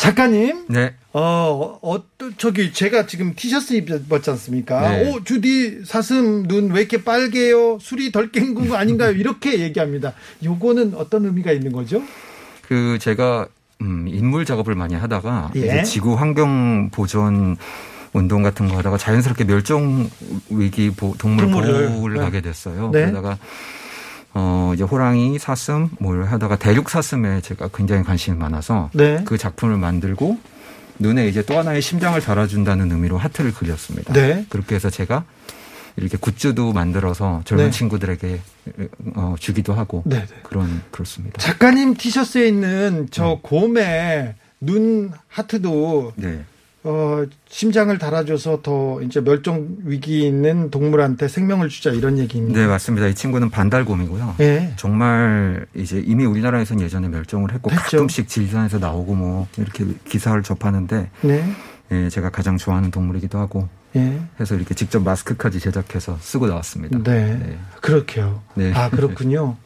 작가님. 0.00 0.64
네. 0.68 0.94
어, 1.12 1.78
어, 1.82 2.02
또 2.16 2.30
저기 2.38 2.72
제가 2.72 3.06
지금 3.06 3.34
티셔츠 3.36 3.74
입었지 3.74 4.30
않습니까? 4.30 4.88
네. 4.88 5.10
오, 5.10 5.22
주디 5.22 5.82
사슴 5.84 6.44
눈 6.44 6.70
왜 6.72 6.80
이렇게 6.80 7.04
빨개요? 7.04 7.78
술이 7.80 8.10
덜 8.10 8.30
깬 8.32 8.54
거 8.54 8.76
아닌가요? 8.76 9.10
이렇게 9.12 9.60
얘기합니다. 9.60 10.14
요거는 10.42 10.94
어떤 10.94 11.26
의미가 11.26 11.52
있는 11.52 11.72
거죠? 11.72 12.02
그 12.66 12.98
제가 12.98 13.46
음, 13.82 14.06
인물 14.08 14.46
작업을 14.46 14.74
많이 14.74 14.94
하다가 14.94 15.52
예. 15.56 15.82
지구 15.82 16.14
환경 16.14 16.88
보존 16.90 17.56
운동 18.14 18.42
같은 18.42 18.68
거 18.68 18.78
하다가 18.78 18.96
자연스럽게 18.96 19.44
멸종 19.44 20.08
위기 20.48 20.90
보- 20.90 21.14
동물 21.18 21.44
동물을, 21.50 21.90
보호를 21.90 22.16
네. 22.16 22.22
하게 22.22 22.40
됐어요. 22.40 22.90
네. 22.92 23.02
그러다가 23.06 23.38
어 24.32 24.72
이제 24.74 24.84
호랑이, 24.84 25.38
사슴 25.38 25.88
뭘 25.98 26.24
하다가 26.24 26.56
대륙 26.56 26.88
사슴에 26.90 27.40
제가 27.40 27.68
굉장히 27.74 28.04
관심이 28.04 28.36
많아서 28.36 28.90
네. 28.92 29.22
그 29.24 29.36
작품을 29.38 29.76
만들고 29.76 30.38
눈에 30.98 31.26
이제 31.26 31.42
또 31.42 31.58
하나의 31.58 31.82
심장을 31.82 32.20
달아준다는 32.20 32.92
의미로 32.92 33.18
하트를 33.18 33.52
그렸습니다. 33.52 34.12
네. 34.12 34.44
그렇게 34.48 34.74
해서 34.74 34.90
제가 34.90 35.24
이렇게 35.96 36.16
굿즈도 36.16 36.72
만들어서 36.72 37.42
젊은 37.44 37.66
네. 37.66 37.70
친구들에게 37.70 38.40
어, 39.16 39.34
주기도 39.38 39.72
하고 39.74 40.02
네, 40.06 40.20
네. 40.20 40.26
그런 40.42 40.82
그렇습니다. 40.90 41.38
작가님 41.40 41.94
티셔츠에 41.94 42.46
있는 42.46 43.08
저 43.10 43.38
곰의 43.42 44.34
눈 44.60 45.10
하트도 45.28 46.12
네. 46.16 46.44
어, 46.82 47.24
심장을 47.48 47.96
달아줘서 47.98 48.62
더 48.62 49.02
이제 49.02 49.20
멸종 49.20 49.76
위기 49.84 50.26
있는 50.26 50.70
동물한테 50.70 51.28
생명을 51.28 51.68
주자 51.68 51.90
이런 51.90 52.18
얘기입니다. 52.18 52.58
네, 52.58 52.66
맞습니다. 52.66 53.06
이 53.06 53.14
친구는 53.14 53.50
반달곰이고요. 53.50 54.36
네. 54.38 54.72
정말 54.76 55.66
이제 55.74 56.02
이미 56.04 56.24
우리나라에서는 56.24 56.82
예전에 56.82 57.08
멸종을 57.08 57.52
했고 57.52 57.70
했죠. 57.70 57.98
가끔씩 57.98 58.28
질산에서 58.28 58.78
나오고 58.78 59.14
뭐 59.14 59.46
이렇게 59.58 59.84
기사를 60.08 60.42
접하는데 60.42 61.10
네. 61.20 61.52
예, 61.92 62.08
제가 62.08 62.30
가장 62.30 62.56
좋아하는 62.56 62.90
동물이기도 62.90 63.38
하고 63.38 63.68
예. 63.96 64.20
해서 64.38 64.54
이렇게 64.54 64.74
직접 64.74 65.02
마스크까지 65.02 65.60
제작해서 65.60 66.16
쓰고 66.20 66.46
나왔습니다. 66.46 66.98
네. 67.02 67.34
네. 67.34 67.58
그렇게요. 67.82 68.42
네. 68.54 68.72
아, 68.74 68.88
그렇군요. 68.88 69.56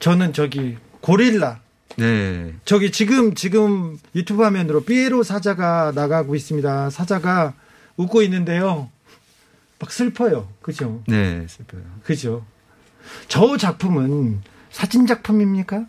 저는 0.00 0.32
저기 0.32 0.78
고릴라 1.00 1.60
네. 1.96 2.54
저기 2.64 2.90
지금 2.90 3.34
지금 3.34 3.98
유튜브 4.14 4.42
화면으로 4.42 4.84
삐에로 4.84 5.22
사자가 5.22 5.92
나가고 5.94 6.34
있습니다. 6.34 6.90
사자가 6.90 7.54
웃고 7.96 8.22
있는데요. 8.22 8.90
막 9.78 9.92
슬퍼요. 9.92 10.48
그죠? 10.62 11.02
네, 11.06 11.46
슬퍼요. 11.48 11.82
그죠? 12.04 12.44
저 13.28 13.56
작품은 13.56 14.40
사진 14.70 15.06
작품입니까? 15.06 15.84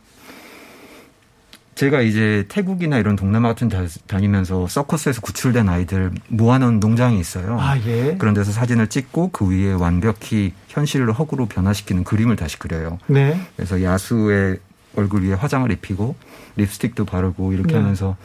제가 1.75 2.01
이제 2.01 2.45
태국이나 2.47 2.97
이런 2.97 3.17
동남아 3.17 3.49
같은 3.49 3.67
데 3.67 3.85
다니면서 4.07 4.65
서커스에서 4.67 5.19
구출된 5.19 5.67
아이들 5.67 6.11
모아놓은 6.29 6.79
농장이 6.79 7.19
있어요. 7.19 7.59
아, 7.59 7.77
예. 7.85 8.15
그런 8.17 8.33
데서 8.33 8.53
사진을 8.53 8.87
찍고 8.87 9.31
그 9.31 9.49
위에 9.49 9.73
완벽히 9.73 10.53
현실을 10.69 11.11
허구로 11.11 11.47
변화시키는 11.47 12.05
그림을 12.05 12.37
다시 12.37 12.57
그려요. 12.57 12.97
네. 13.07 13.39
그래서 13.57 13.83
야수의 13.83 14.59
얼굴 14.95 15.23
위에 15.23 15.33
화장을 15.33 15.69
입히고 15.71 16.15
립스틱도 16.55 17.05
바르고 17.05 17.53
이렇게 17.53 17.73
네. 17.73 17.79
하면서 17.79 18.15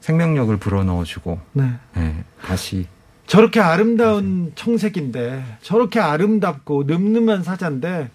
생명력을 0.00 0.56
불어넣어주고 0.56 1.38
네. 1.52 1.72
네, 1.94 2.24
다시 2.44 2.86
저렇게 3.26 3.60
아름다운 3.60 4.52
청색인데 4.54 5.58
저렇게 5.62 6.00
아름답고 6.00 6.84
늠름한 6.84 7.44
사자인데 7.44 8.10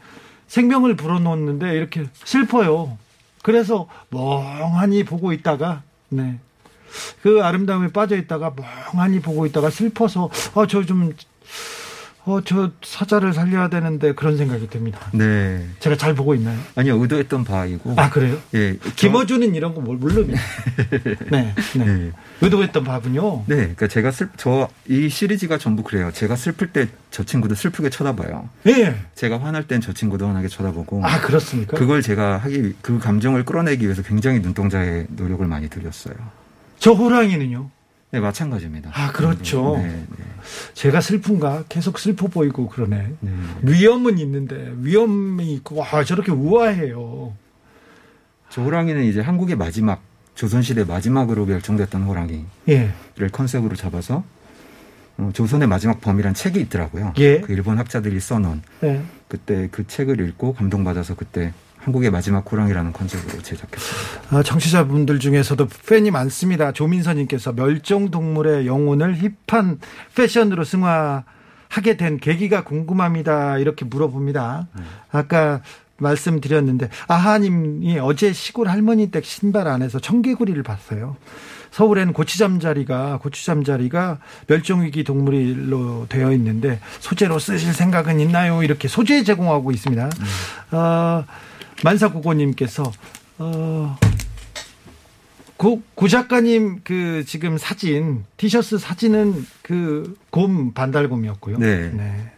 생명을 0.47 0.95
불어넣었는데 0.95 1.73
이렇게 1.73 2.05
슬퍼요. 2.13 2.97
그래서 3.41 3.87
멍하니 4.09 5.05
보고 5.05 5.31
있다가 5.31 5.83
네. 6.09 6.39
그 7.21 7.43
아름다움에 7.43 7.89
빠져 7.91 8.17
있다가 8.17 8.53
멍하니 8.93 9.21
보고 9.21 9.45
있다가 9.45 9.69
슬퍼서 9.69 10.29
어저좀 10.53 11.13
어 12.29 12.41
저 12.43 12.71
사자를 12.83 13.33
살려야 13.33 13.69
되는데 13.69 14.13
그런 14.13 14.35
생각이 14.37 14.69
듭니다. 14.69 14.99
네. 15.13 15.65
제가 15.79 15.95
잘 15.95 16.13
보고 16.13 16.35
있나요? 16.35 16.59
아니요, 16.75 16.97
의도했던 17.01 17.43
바이고. 17.45 17.93
아 17.95 18.09
그래요? 18.09 18.37
예. 18.53 18.77
김어준은 18.97 19.55
이런 19.55 19.73
거 19.73 19.79
뭘- 19.81 19.97
모릅니다. 19.97 20.39
네, 21.31 21.53
네. 21.75 21.85
네. 21.85 22.11
의도했던 22.41 22.83
바군요. 22.83 23.43
네, 23.47 23.55
그러니까 23.55 23.87
제가 23.87 24.11
슬, 24.11 24.29
저, 24.37 24.67
이 24.87 25.07
시리즈가 25.09 25.57
전부 25.57 25.83
그래요. 25.83 26.11
제가 26.13 26.35
슬플 26.35 26.67
때 26.73 26.87
저 27.09 27.23
친구도 27.23 27.55
슬프게 27.55 27.89
쳐다봐요. 27.89 28.49
예. 28.67 28.95
제가 29.15 29.39
화날 29.41 29.63
땐 29.67 29.79
저 29.81 29.93
친구도 29.93 30.27
화나게 30.27 30.49
쳐다보고. 30.49 31.03
아 31.05 31.21
그렇습니까? 31.21 31.77
그걸 31.77 32.01
제가 32.01 32.37
하기, 32.39 32.73
그 32.81 32.99
감정을 32.99 33.45
끌어내기 33.45 33.85
위해서 33.85 34.01
굉장히 34.03 34.39
눈동자에 34.41 35.05
노력을 35.09 35.45
많이 35.47 35.69
들였어요. 35.69 36.15
저 36.79 36.91
호랑이는요. 36.91 37.71
네, 38.11 38.19
마찬가지입니다. 38.19 38.91
아, 38.93 39.11
그렇죠. 39.11 39.77
네, 39.77 40.05
네. 40.17 40.25
제가 40.73 41.01
슬픈가 41.01 41.65
계속 41.67 41.99
슬퍼 41.99 42.27
보이고 42.27 42.69
그러네. 42.69 43.13
네. 43.19 43.31
위험은 43.63 44.17
있는데 44.19 44.73
위험이 44.77 45.53
있고 45.55 45.75
와 45.75 46.03
저렇게 46.05 46.31
우아해요. 46.31 47.35
저 48.49 48.61
호랑이는 48.61 49.03
이제 49.03 49.19
한국의 49.19 49.57
마지막, 49.57 50.01
조선시대 50.35 50.85
마지막으로 50.85 51.45
멸종됐던 51.45 52.03
호랑이를 52.03 52.45
예. 52.69 52.93
컨셉으로 53.31 53.75
잡아서 53.75 54.23
어, 55.17 55.31
조선의 55.33 55.67
마지막 55.67 55.99
범이란 55.99 56.33
책이 56.33 56.59
있더라고요. 56.61 57.13
예. 57.17 57.41
그 57.41 57.51
일본 57.51 57.77
학자들이 57.77 58.19
써놓은 58.19 58.61
예. 58.83 59.01
그때 59.27 59.67
그 59.71 59.85
책을 59.85 60.21
읽고 60.21 60.53
감동받아서 60.53 61.15
그때 61.15 61.53
한국의 61.87 62.11
마지막 62.11 62.49
호랑이라는 62.51 62.91
컨셉으로 62.91 63.41
제작했습니다. 63.41 64.37
아, 64.37 64.43
청취자분들 64.43 65.19
중에서도 65.19 65.67
팬이 65.87 66.11
많습니다. 66.11 66.73
조민서님께서 66.73 67.53
멸종 67.53 68.11
동물의 68.11 68.67
영혼을 68.67 69.15
힙한 69.47 69.79
패션으로 70.13 70.65
승화하게 70.65 71.95
된 71.97 72.17
계기가 72.17 72.65
궁금합니다. 72.65 73.57
이렇게 73.59 73.85
물어봅니다. 73.85 74.67
아까 75.11 75.61
말씀드렸는데 75.95 76.89
아하님이 77.07 77.99
어제 77.99 78.33
시골 78.33 78.67
할머니 78.67 79.09
댁 79.09 79.23
신발 79.23 79.69
안에서 79.69 79.99
청개구리를 79.99 80.61
봤어요. 80.63 81.15
서울에는 81.71 82.11
고추잠자리가 82.11 83.19
고추잠자리가 83.19 84.19
멸종위기 84.47 85.03
동물로 85.05 86.07
되어 86.09 86.33
있는데 86.33 86.79
소재로 86.99 87.39
쓰실 87.39 87.73
생각은 87.73 88.19
있나요? 88.19 88.61
이렇게 88.63 88.87
소재 88.87 89.23
제공하고 89.23 89.71
있습니다. 89.71 90.09
어, 90.71 91.23
만사구고님께서 91.83 92.91
어, 93.39 93.97
고, 95.57 95.81
고 95.95 96.07
작가님 96.07 96.81
그 96.83 97.23
지금 97.25 97.57
사진 97.57 98.23
티셔츠 98.37 98.77
사진은 98.77 99.45
그 99.61 100.15
곰 100.37 100.73
반달곰이었고요. 100.73 101.57
네. 101.57 101.89
네. 101.91 102.29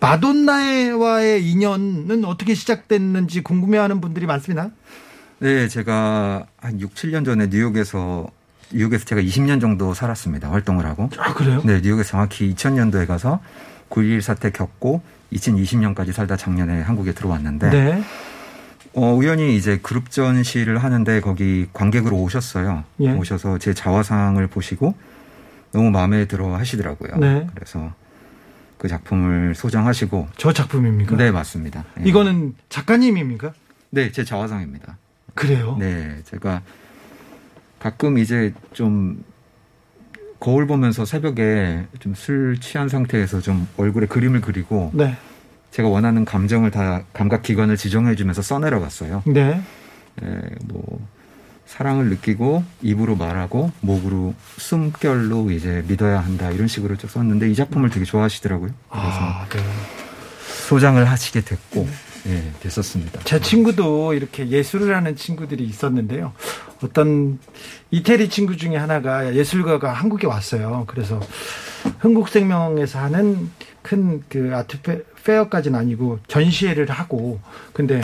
마돈나와의 0.00 1.46
인연은 1.50 2.24
어떻게 2.26 2.54
시작됐는지 2.54 3.42
궁금해하는 3.42 4.00
분들이 4.02 4.26
많습니다. 4.26 4.70
네, 5.38 5.68
제가 5.68 6.46
한 6.58 6.80
6, 6.80 6.94
7년 6.94 7.24
전에 7.24 7.46
뉴욕에서 7.48 8.26
뉴욕에서 8.72 9.04
제가 9.06 9.20
20년 9.22 9.60
정도 9.60 9.94
살았습니다. 9.94 10.50
활동을 10.50 10.84
하고. 10.86 11.08
아 11.18 11.32
그래요? 11.34 11.62
네, 11.64 11.80
뉴욕에서 11.82 12.10
정확히 12.10 12.54
2000년도에 12.54 13.06
가서 13.06 13.40
9.11 13.90 14.20
사태 14.20 14.50
겪고 14.50 15.02
2020년까지 15.32 16.12
살다 16.12 16.36
작년에 16.36 16.82
한국에 16.82 17.12
들어왔는데 17.12 17.70
네. 17.70 18.02
어, 18.96 19.12
우연히 19.12 19.56
이제 19.56 19.78
그룹 19.82 20.10
전시를 20.10 20.78
하는데 20.78 21.20
거기 21.20 21.66
관객으로 21.74 22.16
오셨어요. 22.16 22.84
예. 23.00 23.12
오셔서 23.12 23.58
제 23.58 23.74
자화상을 23.74 24.44
보시고 24.46 24.94
너무 25.72 25.90
마음에 25.90 26.24
들어 26.26 26.56
하시더라고요. 26.56 27.16
네. 27.18 27.46
그래서 27.54 27.92
그 28.78 28.88
작품을 28.88 29.54
소장하시고 29.54 30.28
저 30.38 30.52
작품입니까? 30.54 31.14
네, 31.16 31.30
맞습니다. 31.30 31.84
예. 32.00 32.04
이거는 32.08 32.54
작가님입니까? 32.70 33.52
네, 33.90 34.10
제 34.12 34.24
자화상입니다. 34.24 34.96
그래요? 35.34 35.76
네, 35.78 36.16
제가 36.24 36.62
가끔 37.78 38.16
이제 38.16 38.54
좀 38.72 39.22
거울 40.40 40.66
보면서 40.66 41.04
새벽에 41.04 41.84
좀 41.98 42.14
술 42.14 42.56
취한 42.60 42.88
상태에서 42.88 43.42
좀 43.42 43.68
얼굴에 43.76 44.06
그림을 44.06 44.40
그리고 44.40 44.90
네. 44.94 45.14
제가 45.76 45.90
원하는 45.90 46.24
감정을 46.24 46.70
다 46.70 47.02
감각 47.12 47.42
기관을 47.42 47.76
지정해 47.76 48.14
주면서 48.14 48.40
써내려 48.40 48.80
갔어요. 48.80 49.22
네. 49.26 49.60
예, 50.22 50.40
뭐 50.64 51.06
사랑을 51.66 52.06
느끼고 52.08 52.64
입으로 52.80 53.14
말하고 53.14 53.72
목으로 53.82 54.32
숨결로 54.56 55.50
이제 55.50 55.84
믿어야 55.86 56.20
한다 56.20 56.50
이런 56.50 56.66
식으로 56.66 56.96
쭉 56.96 57.10
썼는데 57.10 57.50
이 57.50 57.54
작품을 57.54 57.90
되게 57.90 58.06
좋아하시더라고요. 58.06 58.70
그래서 58.88 59.06
아, 59.10 59.46
네. 59.50 59.58
소장을 60.66 61.04
하시게 61.04 61.42
됐고 61.42 61.86
예, 62.28 62.52
됐었습니다. 62.60 63.20
제 63.24 63.38
친구도 63.38 64.14
이렇게 64.14 64.48
예술을 64.48 64.96
하는 64.96 65.14
친구들이 65.14 65.62
있었는데요. 65.64 66.32
어떤 66.82 67.38
이태리 67.90 68.30
친구 68.30 68.56
중에 68.56 68.76
하나가 68.76 69.34
예술가가 69.34 69.92
한국에 69.92 70.26
왔어요. 70.26 70.84
그래서 70.86 71.20
흥국생명에서 71.98 72.98
하는 72.98 73.50
큰 73.82 74.22
그 74.30 74.52
아트 74.54 74.80
페- 74.80 75.02
페어까지는 75.26 75.78
아니고 75.78 76.20
전시회를 76.28 76.88
하고 76.90 77.40
근데 77.72 78.00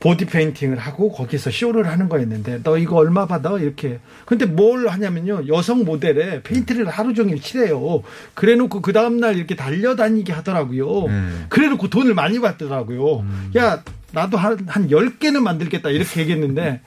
보디 0.00 0.26
페인팅을 0.26 0.78
하고 0.78 1.10
거기서 1.10 1.50
쇼를 1.50 1.88
하는 1.88 2.08
거였는데 2.08 2.62
너 2.62 2.78
이거 2.78 2.96
얼마 2.96 3.26
받아 3.26 3.58
이렇게 3.58 3.98
근데 4.26 4.46
뭘 4.46 4.86
하냐면요 4.86 5.48
여성 5.48 5.84
모델에 5.84 6.42
페인트를 6.42 6.88
하루 6.88 7.14
종일 7.14 7.40
칠해요 7.40 8.02
그래놓고 8.34 8.80
그 8.80 8.92
다음날 8.92 9.36
이렇게 9.36 9.56
돌아다니게 9.56 10.32
하더라고요 10.32 11.08
네. 11.08 11.30
그래놓고 11.48 11.90
돈을 11.90 12.14
많이 12.14 12.40
받더라고요 12.40 13.26
야 13.56 13.82
나도 14.12 14.36
한, 14.36 14.58
한 14.68 14.88
10개는 14.88 15.40
만들겠다 15.40 15.90
이렇게 15.90 16.20
얘기했는데 16.20 16.80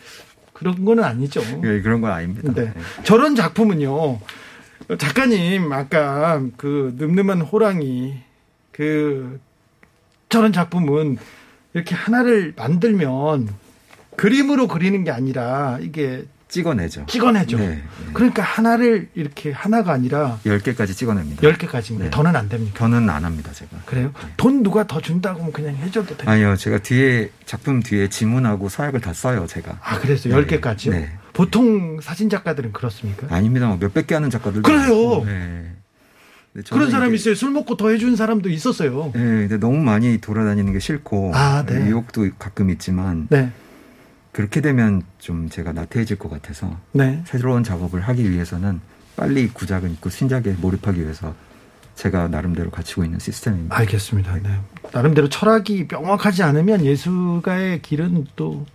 그런 0.53 0.85
거는 0.85 1.03
아니죠 1.03 1.41
예, 1.63 1.81
그런 1.81 2.01
건 2.01 2.11
아닙니다. 2.11 2.53
네. 2.53 2.71
예. 2.75 3.03
저런 3.03 3.35
작품은요. 3.35 4.19
작가님 4.97 5.71
아까 5.71 6.41
그 6.57 6.95
늠름한 6.97 7.41
호랑이 7.41 8.13
그 8.81 9.39
저런 10.29 10.51
작품은 10.51 11.19
이렇게 11.75 11.93
하나를 11.93 12.53
만들면 12.57 13.49
그림으로 14.15 14.67
그리는 14.67 15.03
게 15.03 15.11
아니라 15.11 15.77
이게 15.81 16.25
찍어내죠. 16.47 17.05
찍어내죠. 17.05 17.59
네, 17.59 17.67
네. 17.67 17.83
그러니까 18.11 18.41
하나를 18.41 19.09
이렇게 19.13 19.51
하나가 19.51 19.93
아니라 19.93 20.39
10개까지 20.45 20.95
찍어냅니다. 20.95 21.43
열 21.43 21.59
개까지인데 21.59 22.05
네. 22.05 22.09
더는 22.11 22.35
안 22.35 22.49
됩니까? 22.49 22.73
저는 22.79 23.07
안 23.07 23.23
합니다, 23.23 23.53
제가. 23.53 23.69
그래요? 23.85 24.11
돈 24.35 24.63
누가 24.63 24.87
더 24.87 24.99
준다고 24.99 25.41
하면 25.41 25.53
그냥 25.53 25.75
해줘도 25.75 26.17
돼요. 26.17 26.27
아니요, 26.27 26.55
제가 26.55 26.79
뒤에 26.79 27.29
작품 27.45 27.83
뒤에 27.83 28.09
지문하고 28.09 28.67
서약을 28.67 28.99
다 28.99 29.13
써요, 29.13 29.45
제가. 29.47 29.77
아, 29.79 29.99
그래서 29.99 30.27
네. 30.27 30.33
열 30.35 30.47
개까지요? 30.47 30.91
네. 30.93 31.11
보통 31.33 32.01
사진 32.01 32.31
작가들은 32.31 32.73
그렇습니까? 32.73 33.27
아닙니다. 33.33 33.67
뭐 33.67 33.77
몇백 33.79 34.07
개 34.07 34.15
하는 34.15 34.31
작가들도 34.31 34.63
그래요. 34.63 35.23
네. 36.53 36.63
그런 36.69 36.91
사람이 36.91 37.15
있어요. 37.15 37.35
술 37.35 37.51
먹고 37.51 37.77
더 37.77 37.89
해준 37.89 38.15
사람도 38.15 38.49
있었어요. 38.49 39.11
네, 39.13 39.19
근데 39.19 39.57
너무 39.57 39.77
많이 39.77 40.19
돌아다니는 40.19 40.73
게 40.73 40.79
싫고 40.79 41.31
아, 41.33 41.63
네. 41.65 41.87
유혹도 41.87 42.27
가끔 42.37 42.69
있지만 42.69 43.27
네, 43.29 43.51
그렇게 44.31 44.61
되면 44.61 45.03
좀 45.17 45.49
제가 45.49 45.71
나태해질 45.71 46.17
것 46.17 46.29
같아서 46.29 46.77
네. 46.91 47.23
새로운 47.25 47.63
작업을 47.63 48.01
하기 48.01 48.29
위해서는 48.29 48.81
빨리 49.15 49.47
구작은 49.47 49.91
있고 49.93 50.09
신작에 50.09 50.55
몰입하기 50.59 51.01
위해서 51.01 51.35
제가 51.95 52.27
나름대로 52.29 52.69
갖추고 52.71 53.03
있는 53.03 53.19
시스템입니다. 53.19 53.77
알겠습니다. 53.77 54.35
네. 54.41 54.59
나름대로 54.91 55.29
철학이 55.29 55.87
명확하지 55.89 56.43
않으면 56.43 56.83
예술가의 56.83 57.81
길은 57.81 58.27
또 58.35 58.65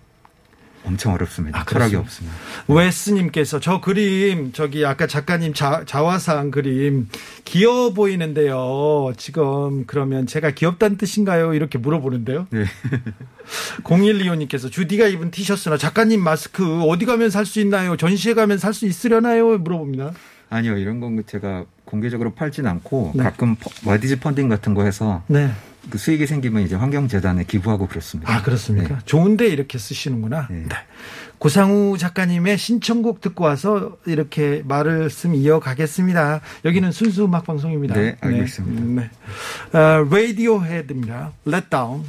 엄청 0.86 1.12
어렵습니다. 1.14 1.60
아, 1.60 1.64
철학이. 1.64 1.96
없습니다. 1.96 2.36
웨스님께서 2.68 3.58
저 3.60 3.80
그림 3.80 4.52
저기 4.52 4.86
아까 4.86 5.06
작가님 5.06 5.52
자, 5.52 5.82
자화상 5.84 6.50
그림 6.52 7.08
귀여워 7.44 7.92
보이는데요. 7.92 9.12
지금 9.16 9.84
그러면 9.86 10.26
제가 10.26 10.52
귀엽다는 10.52 10.96
뜻인가요? 10.96 11.54
이렇게 11.54 11.78
물어보는데요. 11.78 12.46
네. 12.50 12.64
0125님께서 13.84 14.70
주디가 14.70 15.06
입은 15.08 15.30
티셔츠나 15.30 15.76
작가님 15.76 16.22
마스크 16.22 16.82
어디 16.82 17.04
가면 17.04 17.30
살 17.30 17.46
수 17.46 17.60
있나요? 17.60 17.96
전시회 17.96 18.34
가면 18.34 18.58
살 18.58 18.72
수 18.74 18.86
있으려나요? 18.86 19.58
물어봅니다. 19.58 20.12
아니요, 20.50 20.76
이런 20.78 21.00
건 21.00 21.22
제가 21.26 21.64
공개적으로 21.84 22.32
팔진 22.34 22.66
않고 22.66 23.12
네. 23.14 23.22
가끔 23.24 23.54
퍼- 23.56 23.70
와디즈 23.90 24.20
펀딩 24.20 24.48
같은 24.48 24.74
거 24.74 24.84
해서 24.84 25.22
네. 25.28 25.50
그 25.90 25.98
수익이 25.98 26.26
생기면 26.26 26.62
이제 26.62 26.74
환경재단에 26.74 27.44
기부하고 27.44 27.86
그렇습니다. 27.88 28.32
아, 28.32 28.42
그렇습니까? 28.42 28.94
네. 28.94 29.00
좋은데 29.04 29.46
이렇게 29.46 29.78
쓰시는구나. 29.78 30.48
네. 30.50 30.64
네. 30.68 30.76
고상우 31.38 31.98
작가님의 31.98 32.56
신청곡 32.56 33.20
듣고 33.20 33.44
와서 33.44 33.98
이렇게 34.06 34.62
말씀 34.66 35.34
이어가겠습니다. 35.34 36.40
여기는 36.64 36.92
순수 36.92 37.24
음악 37.24 37.44
방송입니다. 37.44 37.94
네, 37.94 38.16
알겠습니다. 38.20 38.82
네. 38.82 39.10
네. 39.72 39.78
어, 39.78 40.04
라디오 40.10 40.62
헤드입니다. 40.62 41.32
Let 41.46 41.68
Down. 41.70 42.04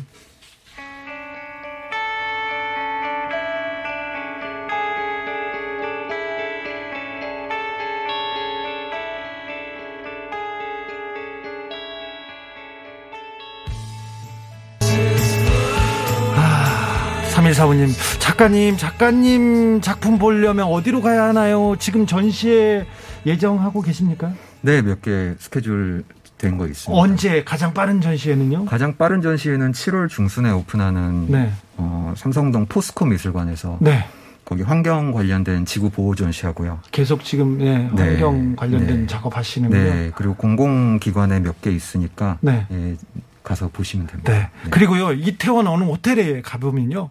3145님, 17.52 18.20
작가님, 18.20 18.78
작가님 18.78 19.82
작품 19.82 20.18
보려면 20.18 20.68
어디로 20.68 21.02
가야 21.02 21.24
하나요? 21.26 21.76
지금 21.80 22.06
전시회 22.06 22.86
예정하고 23.26 23.82
계십니까? 23.82 24.32
네, 24.62 24.82
몇 24.82 25.02
개 25.02 25.34
스케줄 25.40 26.04
된 26.38 26.58
거 26.58 26.68
있습니다. 26.68 27.00
언제 27.02 27.44
가장 27.44 27.74
빠른 27.74 28.00
전시회는요? 28.02 28.66
가장 28.66 28.96
빠른 28.98 29.22
전시회는 29.22 29.72
7월 29.72 30.08
중순에 30.10 30.52
오픈하는 30.52 31.28
네. 31.32 31.52
어, 31.78 32.14
삼성동 32.16 32.68
포스코 32.68 33.06
미술관에서 33.06 33.78
네. 33.82 34.06
거기 34.46 34.62
환경 34.62 35.12
관련된 35.12 35.66
지구 35.66 35.90
보호 35.90 36.16
전시하고요. 36.16 36.80
계속 36.92 37.24
지금 37.24 37.60
예, 37.62 37.90
네. 37.94 38.10
환경 38.22 38.56
관련된 38.56 39.02
네. 39.02 39.08
작업하시는군요. 39.08 39.84
네, 39.84 40.12
그리고 40.16 40.36
공공기관에 40.36 41.40
몇 41.40 41.56
개 41.62 41.72
있으니까 41.72 42.38
네. 42.42 42.66
예, 42.72 42.96
가서 43.44 43.70
보시면 43.70 44.08
됩니다. 44.08 44.32
네. 44.34 44.50
그리고요, 44.70 45.14
이태원 45.14 45.68
어느 45.68 45.84
호텔에 45.86 46.42
가보면요. 46.42 47.10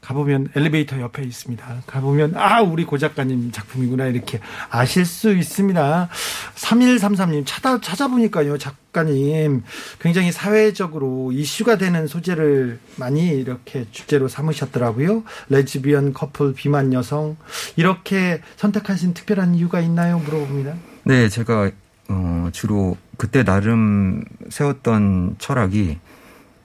가보면 0.00 0.48
엘리베이터 0.54 1.00
옆에 1.00 1.22
있습니다. 1.22 1.82
가보면, 1.86 2.34
아, 2.36 2.62
우리 2.62 2.84
고 2.84 2.98
작가님 2.98 3.50
작품이구나, 3.52 4.06
이렇게 4.06 4.40
아실 4.70 5.04
수 5.04 5.32
있습니다. 5.34 6.08
3133님, 6.54 7.44
찾아, 7.46 7.80
찾아보니까요, 7.80 8.58
작가님, 8.58 9.64
굉장히 10.00 10.32
사회적으로 10.32 11.32
이슈가 11.32 11.76
되는 11.78 12.06
소재를 12.06 12.78
많이 12.96 13.28
이렇게 13.28 13.86
주제로 13.90 14.28
삼으셨더라고요. 14.28 15.24
레즈비언 15.48 16.12
커플, 16.12 16.54
비만 16.54 16.92
여성. 16.92 17.36
이렇게 17.76 18.40
선택하신 18.56 19.14
특별한 19.14 19.54
이유가 19.54 19.80
있나요? 19.80 20.18
물어봅니다. 20.18 20.74
네, 21.04 21.28
제가 21.28 21.70
어, 22.08 22.48
주로 22.52 22.96
그때 23.16 23.44
나름 23.44 24.24
세웠던 24.48 25.36
철학이 25.38 25.98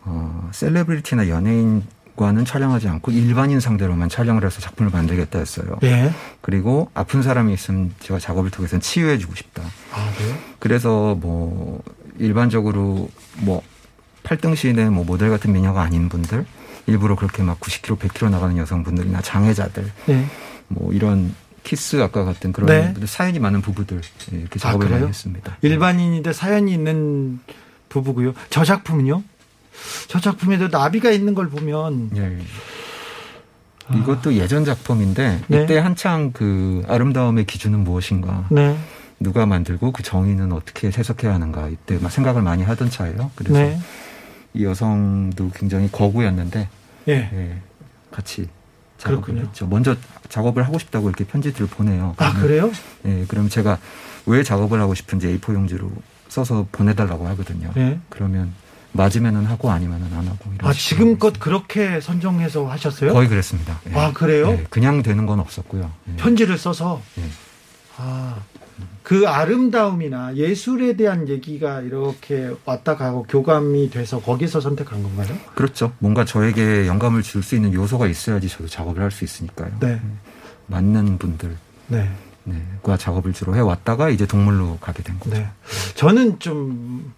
어, 0.05 0.49
셀레브리티나 0.51 1.29
연예인 1.29 1.83
과는 2.15 2.45
촬영하지 2.45 2.87
않고 2.87 3.11
일반인 3.11 3.59
상대로만 3.59 4.09
촬영을 4.09 4.45
해서 4.45 4.61
작품을 4.61 4.91
만들겠다 4.91 5.39
했어요. 5.39 5.77
예. 5.83 6.11
그리고 6.41 6.89
아픈 6.93 7.23
사람이 7.23 7.53
있으면 7.53 7.93
제가 7.99 8.19
작업을 8.19 8.51
통해서 8.51 8.77
치유해 8.79 9.17
주고 9.17 9.35
싶다. 9.35 9.63
아, 9.91 10.11
네. 10.19 10.39
그래서 10.59 11.15
뭐 11.15 11.81
일반적으로 12.19 13.09
뭐 13.37 13.61
8등 14.23 14.55
시인의 14.55 14.91
뭐 14.91 15.03
모델 15.03 15.29
같은 15.29 15.51
미녀가 15.51 15.81
아닌 15.81 16.07
분들 16.09 16.45
일부러 16.85 17.15
그렇게 17.15 17.43
막 17.43 17.59
90kg, 17.59 17.97
100kg 17.97 18.29
나가는 18.29 18.57
여성분들이나 18.57 19.21
장애자들 19.21 19.91
네. 20.05 20.25
뭐 20.67 20.93
이런 20.93 21.33
키스 21.63 22.01
아까 22.01 22.25
같은 22.25 22.51
그런 22.51 22.67
네. 22.67 22.91
분들, 22.91 23.07
사연이 23.07 23.39
많은 23.39 23.61
부부들 23.61 24.01
예, 24.33 24.37
이렇게 24.37 24.55
아, 24.55 24.59
작업을 24.59 24.87
그래요? 24.87 24.99
많이 24.99 25.09
했습니다. 25.09 25.57
일반인인데 25.61 26.33
사연이 26.33 26.73
있는 26.73 27.39
부부고요. 27.89 28.33
저 28.49 28.63
작품은요? 28.63 29.23
저 30.07 30.19
작품에도 30.19 30.67
나비가 30.67 31.11
있는 31.11 31.33
걸 31.33 31.49
보면 31.49 32.11
예. 32.15 32.39
이것도 33.97 34.35
예전 34.35 34.63
작품인데 34.65 35.39
아. 35.41 35.45
네. 35.47 35.63
이때 35.63 35.77
한창 35.77 36.31
그 36.31 36.83
아름다움의 36.87 37.45
기준은 37.45 37.79
무엇인가 37.79 38.45
네, 38.49 38.77
누가 39.19 39.45
만들고 39.45 39.91
그 39.91 40.03
정의는 40.03 40.53
어떻게 40.53 40.87
해석해야 40.87 41.33
하는가 41.33 41.67
이때 41.69 41.97
막 41.99 42.11
생각을 42.11 42.41
많이 42.41 42.63
하던 42.63 42.89
차예요. 42.89 43.31
그래서 43.35 43.59
네, 43.59 43.77
이 44.53 44.63
여성도 44.63 45.49
굉장히 45.53 45.91
거구였는데 45.91 46.69
예. 47.09 47.13
예, 47.13 47.61
같이 48.11 48.47
작업을 48.97 49.21
그렇군요. 49.21 49.47
했죠. 49.47 49.67
먼저 49.67 49.97
작업을 50.29 50.63
하고 50.63 50.79
싶다고 50.79 51.09
이렇게 51.09 51.25
편지들을 51.25 51.67
보내요. 51.67 52.15
아 52.17 52.33
그래요? 52.33 52.71
예, 53.05 53.25
그럼 53.27 53.49
제가 53.49 53.77
왜 54.25 54.43
작업을 54.43 54.79
하고 54.79 54.95
싶은지 54.95 55.27
A4 55.27 55.53
용지로 55.55 55.91
써서 56.29 56.65
보내달라고 56.71 57.27
하거든요. 57.29 57.69
네. 57.75 57.99
그러면 58.09 58.53
맞으면은 58.93 59.45
하고 59.45 59.69
아니면은 59.71 60.07
안 60.13 60.27
하고. 60.27 60.51
이런 60.55 60.69
아 60.69 60.73
지금껏 60.73 61.37
그렇게 61.39 61.99
선정해서 61.99 62.65
하셨어요? 62.67 63.13
거의 63.13 63.27
그랬습니다. 63.27 63.79
예. 63.89 63.95
아, 63.95 64.13
그래요? 64.13 64.49
예, 64.51 64.65
그냥 64.69 65.03
되는 65.03 65.25
건 65.25 65.39
없었고요. 65.39 65.91
예. 66.09 66.15
편지를 66.15 66.57
써서. 66.57 67.01
예. 67.17 67.23
아. 67.97 68.37
그 69.03 69.27
아름다움이나 69.27 70.35
예술에 70.37 70.95
대한 70.95 71.27
얘기가 71.27 71.81
이렇게 71.81 72.49
왔다 72.63 72.95
가고 72.95 73.23
교감이 73.23 73.89
돼서 73.89 74.21
거기서 74.21 74.61
선택한 74.61 75.03
건가요? 75.03 75.37
그렇죠. 75.55 75.91
뭔가 75.99 76.23
저에게 76.23 76.87
영감을 76.87 77.21
줄 77.21 77.43
수 77.43 77.55
있는 77.55 77.73
요소가 77.73 78.07
있어야지 78.07 78.47
저도 78.47 78.67
작업을 78.69 79.01
할 79.03 79.11
수 79.11 79.25
있으니까요. 79.25 79.71
네. 79.81 79.99
맞는 80.67 81.17
분들. 81.17 81.55
네. 81.87 82.09
네, 82.45 82.61
과 82.81 82.97
작업을 82.97 83.33
주로 83.33 83.55
해왔다가 83.55 84.09
이제 84.09 84.25
동물로 84.25 84.77
가게 84.79 85.03
된 85.03 85.19
거죠. 85.19 85.35
네. 85.35 85.47
저는 85.95 86.39
좀 86.39 87.13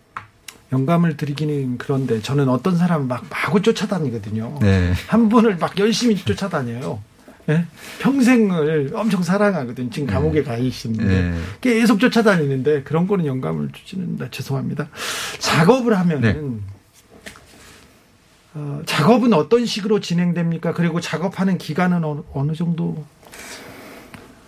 영감을 0.80 1.16
드리기는 1.16 1.78
그런데 1.78 2.22
저는 2.22 2.50
어떤 2.50 2.78
사람을 2.78 3.08
막 3.08 3.26
마구 3.30 3.62
쫓아다니거든요. 3.62 4.60
네. 4.62 4.94
한 5.08 5.30
분을 5.30 5.56
막 5.58 5.78
열심히 5.80 6.18
쫓아다녀요. 6.18 7.02
예? 7.48 7.66
평생을 8.00 8.92
엄청 8.94 9.24
사랑하거든. 9.24 9.90
지금 9.92 10.08
감옥에 10.08 10.44
가 10.44 10.58
계시는데 10.58 11.06
네. 11.32 11.40
계속 11.62 12.00
쫓아다니는데 12.00 12.84
그런 12.84 13.08
거는 13.08 13.26
영감을 13.26 13.70
주지는 13.72 14.18
죄송합니다. 14.32 14.90
작업을 15.40 15.98
하면은 16.00 16.62
어, 18.54 18.82
작업은 18.86 19.32
어떤 19.34 19.66
식으로 19.66 20.00
진행됩니까? 20.02 20.74
그리고 20.74 21.00
작업하는 21.00 21.58
기간은 21.58 22.04
어느, 22.04 22.22
어느 22.34 22.54
정도? 22.54 23.06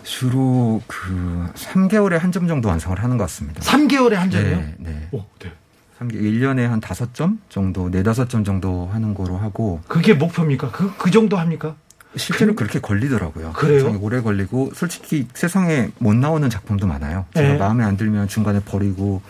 주로 0.03 0.81
그 0.87 1.49
3개월에 1.55 2.17
한 2.17 2.31
점 2.31 2.47
정도 2.47 2.69
완성을 2.69 2.97
하는 3.01 3.17
것 3.17 3.25
같습니다. 3.25 3.59
3개월에 3.61 4.13
한 4.13 4.31
점이요? 4.31 4.55
네, 4.57 4.75
네. 4.79 5.07
오, 5.11 5.23
네. 5.39 5.51
3개, 5.99 6.13
1년에 6.13 6.61
한 6.67 6.79
5점 6.79 7.37
정도, 7.49 7.89
4, 7.89 8.01
5점 8.01 8.45
정도 8.45 8.87
하는 8.91 9.13
거로 9.13 9.37
하고, 9.37 9.81
그게 9.87 10.13
목표입니까? 10.13 10.71
그, 10.71 10.93
그 10.97 11.09
정도 11.11 11.37
합니까? 11.37 11.75
실제로 12.15 12.55
그 12.55 12.63
렇게 12.63 12.79
걸리더라고요. 12.79 13.53
그래요? 13.53 13.97
오래 14.01 14.21
걸리고, 14.21 14.71
솔직히 14.73 15.27
세상에 15.33 15.89
못 15.99 16.15
나오는 16.15 16.47
작품도 16.49 16.87
많아요. 16.87 17.25
제가 17.33 17.47
네. 17.53 17.57
마음에 17.57 17.83
안 17.83 17.97
들면 17.97 18.27
중간에 18.27 18.59
버리고, 18.61 19.21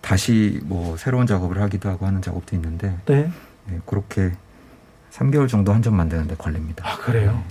다시 0.00 0.60
뭐 0.64 0.96
새로운 0.96 1.26
작업을 1.26 1.60
하기도 1.60 1.88
하고 1.88 2.06
하는 2.06 2.22
작업도 2.22 2.56
있는데, 2.56 2.96
네. 3.06 3.30
네, 3.66 3.78
그렇게 3.86 4.32
3개월 5.12 5.48
정도 5.48 5.72
한 5.72 5.82
점 5.82 5.96
만드는데 5.96 6.36
걸립니다. 6.36 6.84
아, 6.88 6.96
그래요? 6.98 7.42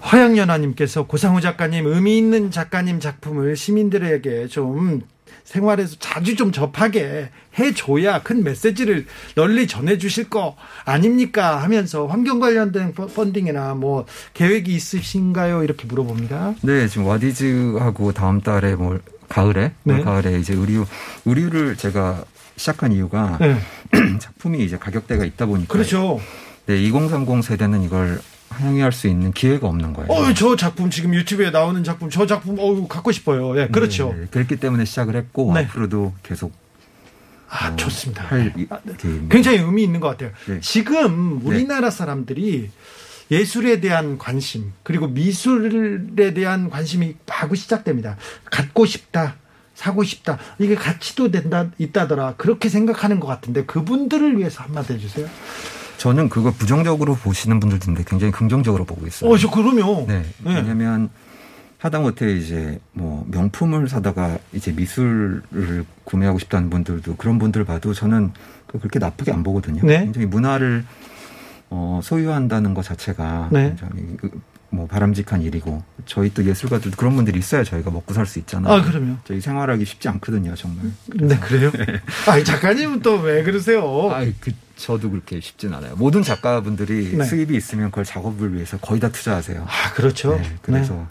화양연화님께서 0.00 1.06
고상우 1.06 1.40
작가님, 1.40 1.86
의미 1.86 2.18
있는 2.18 2.50
작가님 2.50 3.00
작품을 3.00 3.56
시민들에게 3.56 4.48
좀 4.48 5.02
생활에서 5.54 5.96
자주 5.98 6.36
좀 6.36 6.52
접하게 6.52 7.30
해줘야 7.58 8.22
큰 8.22 8.44
메시지를 8.44 9.06
널리 9.34 9.66
전해주실 9.66 10.30
거 10.30 10.56
아닙니까? 10.84 11.60
하면서 11.60 12.06
환경 12.06 12.38
관련된 12.38 12.92
펀- 12.94 13.12
펀딩이나 13.12 13.74
뭐 13.74 14.06
계획이 14.34 14.72
있으신가요? 14.72 15.64
이렇게 15.64 15.86
물어봅니다. 15.88 16.54
네, 16.62 16.86
지금 16.86 17.06
와디즈하고 17.06 18.12
다음 18.12 18.40
달에 18.40 18.76
뭐 18.76 19.00
가을에 19.28 19.72
올 19.86 19.96
네. 19.96 20.02
가을에 20.02 20.38
이제 20.38 20.54
의류 20.54 20.86
의류를 21.24 21.74
제가 21.76 22.24
시작한 22.56 22.92
이유가 22.92 23.36
네. 23.40 23.56
작품이 24.20 24.64
이제 24.64 24.78
가격대가 24.78 25.24
있다 25.24 25.46
보니까 25.46 25.72
그렇죠. 25.72 26.20
네, 26.66 26.80
2030 26.80 27.42
세대는 27.42 27.82
이걸 27.82 28.20
향유할 28.50 28.92
수 28.92 29.06
있는 29.08 29.32
기회가 29.32 29.68
없는 29.68 29.92
거예요. 29.92 30.10
어, 30.10 30.34
저 30.34 30.56
작품 30.56 30.90
지금 30.90 31.14
유튜브에 31.14 31.50
나오는 31.50 31.82
작품, 31.84 32.10
저 32.10 32.26
작품, 32.26 32.58
어우, 32.58 32.88
갖고 32.88 33.12
싶어요. 33.12 33.58
예, 33.60 33.68
그렇죠. 33.68 34.14
네, 34.16 34.26
그렇기 34.30 34.56
때문에 34.56 34.84
시작을 34.84 35.14
했고 35.16 35.52
네. 35.54 35.64
앞으로도 35.64 36.14
계속 36.22 36.52
아, 37.48 37.68
어, 37.68 37.76
좋습니다. 37.76 38.24
할 38.24 38.52
이- 38.56 38.66
아, 38.70 38.78
네. 38.84 38.94
굉장히 39.30 39.58
의미 39.58 39.82
있는 39.82 40.00
것 40.00 40.08
같아요. 40.08 40.30
네. 40.46 40.60
지금 40.60 41.40
우리나라 41.44 41.90
사람들이 41.90 42.70
예술에 43.30 43.80
대한 43.80 44.18
관심 44.18 44.72
그리고 44.82 45.06
미술에 45.06 46.34
대한 46.34 46.68
관심이 46.68 47.16
마구 47.28 47.54
시작됩니다. 47.56 48.16
갖고 48.50 48.84
싶다. 48.86 49.36
사고 49.74 50.04
싶다. 50.04 50.38
이게 50.58 50.74
가치도 50.74 51.30
된다, 51.30 51.70
있다더라. 51.78 52.34
그렇게 52.36 52.68
생각하는 52.68 53.18
것 53.18 53.26
같은데 53.28 53.64
그분들을 53.64 54.36
위해서 54.36 54.62
한마디 54.62 54.92
해주세요. 54.92 55.26
저는 56.00 56.30
그거 56.30 56.50
부정적으로 56.50 57.14
보시는 57.14 57.60
분들도 57.60 57.84
있는데 57.90 58.08
굉장히 58.08 58.32
긍정적으로 58.32 58.86
보고 58.86 59.06
있어요. 59.06 59.30
어, 59.30 59.36
저 59.36 59.50
그러면. 59.50 60.06
네. 60.06 60.22
네. 60.42 60.54
왜냐면 60.54 61.10
하다못해 61.76 62.32
이제 62.36 62.80
뭐 62.92 63.26
명품을 63.30 63.86
사다가 63.86 64.38
이제 64.54 64.72
미술을 64.72 65.84
구매하고 66.04 66.38
싶다는 66.38 66.70
분들도 66.70 67.16
그런 67.16 67.38
분들 67.38 67.66
봐도 67.66 67.92
저는 67.92 68.32
그렇게 68.66 68.98
나쁘게 68.98 69.30
안 69.30 69.42
보거든요. 69.42 69.82
네. 69.84 70.04
굉장히 70.04 70.26
문화를 70.26 70.86
어, 71.68 72.00
소유한다는 72.02 72.72
것 72.72 72.82
자체가 72.82 73.50
네. 73.52 73.74
굉장히 73.76 74.16
그- 74.16 74.30
뭐 74.72 74.86
바람직한 74.86 75.42
일이고 75.42 75.82
저희 76.06 76.32
또 76.32 76.44
예술가들도 76.44 76.96
그런 76.96 77.16
분들이 77.16 77.38
있어야 77.40 77.64
저희가 77.64 77.90
먹고 77.90 78.14
살 78.14 78.24
수 78.24 78.38
있잖아요. 78.38 78.72
아, 78.72 78.82
그럼요. 78.82 79.16
저희 79.24 79.40
생활하기 79.40 79.84
쉽지 79.84 80.08
않거든요, 80.08 80.54
정말. 80.54 80.86
네, 81.06 81.36
그래요? 81.38 81.72
아, 82.28 82.42
작가님은 82.42 83.00
또 83.02 83.16
왜 83.20 83.42
그러세요? 83.42 83.82
아, 84.12 84.24
그 84.40 84.52
저도 84.76 85.10
그렇게 85.10 85.40
쉽진 85.40 85.74
않아요. 85.74 85.96
모든 85.96 86.22
작가분들이 86.22 87.16
네. 87.16 87.24
수입이 87.24 87.56
있으면 87.56 87.90
그걸 87.90 88.04
작업을 88.04 88.54
위해서 88.54 88.78
거의 88.78 89.00
다 89.00 89.10
투자하세요. 89.10 89.66
아, 89.66 89.92
그렇죠. 89.92 90.36
네, 90.36 90.56
그래서 90.62 91.06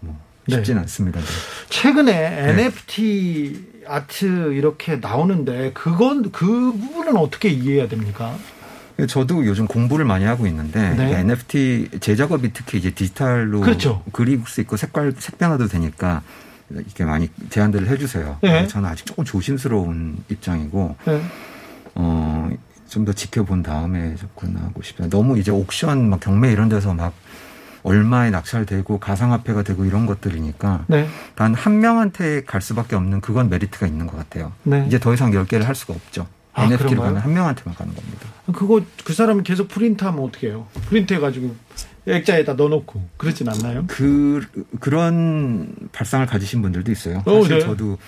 뭐 0.00 0.16
네. 0.46 0.54
쉽진 0.56 0.78
않습니다. 0.78 1.18
네. 1.20 1.26
최근에 1.68 2.50
NFT 2.50 3.74
아트 3.86 4.52
이렇게 4.54 4.96
나오는데 4.96 5.72
그건 5.74 6.30
그 6.30 6.46
부분은 6.46 7.16
어떻게 7.16 7.50
이해해야 7.50 7.88
됩니까? 7.88 8.34
저도 9.08 9.44
요즘 9.46 9.66
공부를 9.66 10.04
많이 10.04 10.24
하고 10.24 10.46
있는데 10.46 10.94
네. 10.94 11.18
NFT 11.18 11.90
제작업이 12.00 12.52
특히 12.52 12.78
이제 12.78 12.90
디지털로 12.90 13.60
그렇죠. 13.60 14.02
그릴 14.12 14.40
수 14.46 14.60
있고 14.60 14.76
색깔 14.76 15.12
색변화도 15.18 15.66
되니까 15.68 16.22
이렇게 16.70 17.04
많이 17.04 17.28
제안들을 17.50 17.88
해주세요. 17.88 18.38
네. 18.42 18.52
근데 18.52 18.66
저는 18.68 18.88
아직 18.88 19.04
조금 19.06 19.24
조심스러운 19.24 20.18
입장이고 20.28 20.96
네. 21.06 21.22
어, 21.96 22.50
좀 22.88 23.04
더 23.04 23.12
지켜본 23.12 23.64
다음에 23.64 24.14
접근하고 24.14 24.80
싶어요. 24.82 25.08
너무 25.10 25.36
이제 25.38 25.50
옥션, 25.50 26.08
막 26.08 26.20
경매 26.20 26.52
이런 26.52 26.68
데서 26.68 26.94
막 26.94 27.12
얼마에 27.82 28.30
낙찰되고 28.30 28.98
가상화폐가 28.98 29.62
되고 29.62 29.84
이런 29.84 30.06
것들이니까 30.06 30.84
네. 30.86 31.08
단한 31.34 31.80
명한테 31.80 32.44
갈 32.44 32.62
수밖에 32.62 32.94
없는 32.94 33.20
그건 33.20 33.50
메리트가 33.50 33.86
있는 33.88 34.06
것 34.06 34.16
같아요. 34.16 34.52
네. 34.62 34.84
이제 34.86 34.98
더 35.00 35.12
이상 35.12 35.32
10개를 35.32 35.64
할 35.64 35.74
수가 35.74 35.92
없죠. 35.94 36.26
아, 36.54 36.68
그런가요? 36.68 37.00
가면 37.00 37.16
한 37.18 37.32
명한테만 37.34 37.74
가는 37.74 37.94
겁니다. 37.94 38.28
그거 38.52 38.80
그 39.04 39.12
사람이 39.12 39.42
계속 39.42 39.68
프린트하면 39.68 40.22
어떻게 40.22 40.48
해요? 40.48 40.66
프린트해가지고 40.88 41.54
액자에다 42.06 42.54
넣어놓고 42.54 43.02
그러진 43.16 43.48
않나요? 43.48 43.84
그, 43.88 44.42
그런 44.80 45.74
발상을 45.92 46.24
가지신 46.26 46.62
분들도 46.62 46.92
있어요. 46.92 47.22
어, 47.24 47.40
사실 47.42 47.58
네. 47.58 47.64
저도 47.64 47.98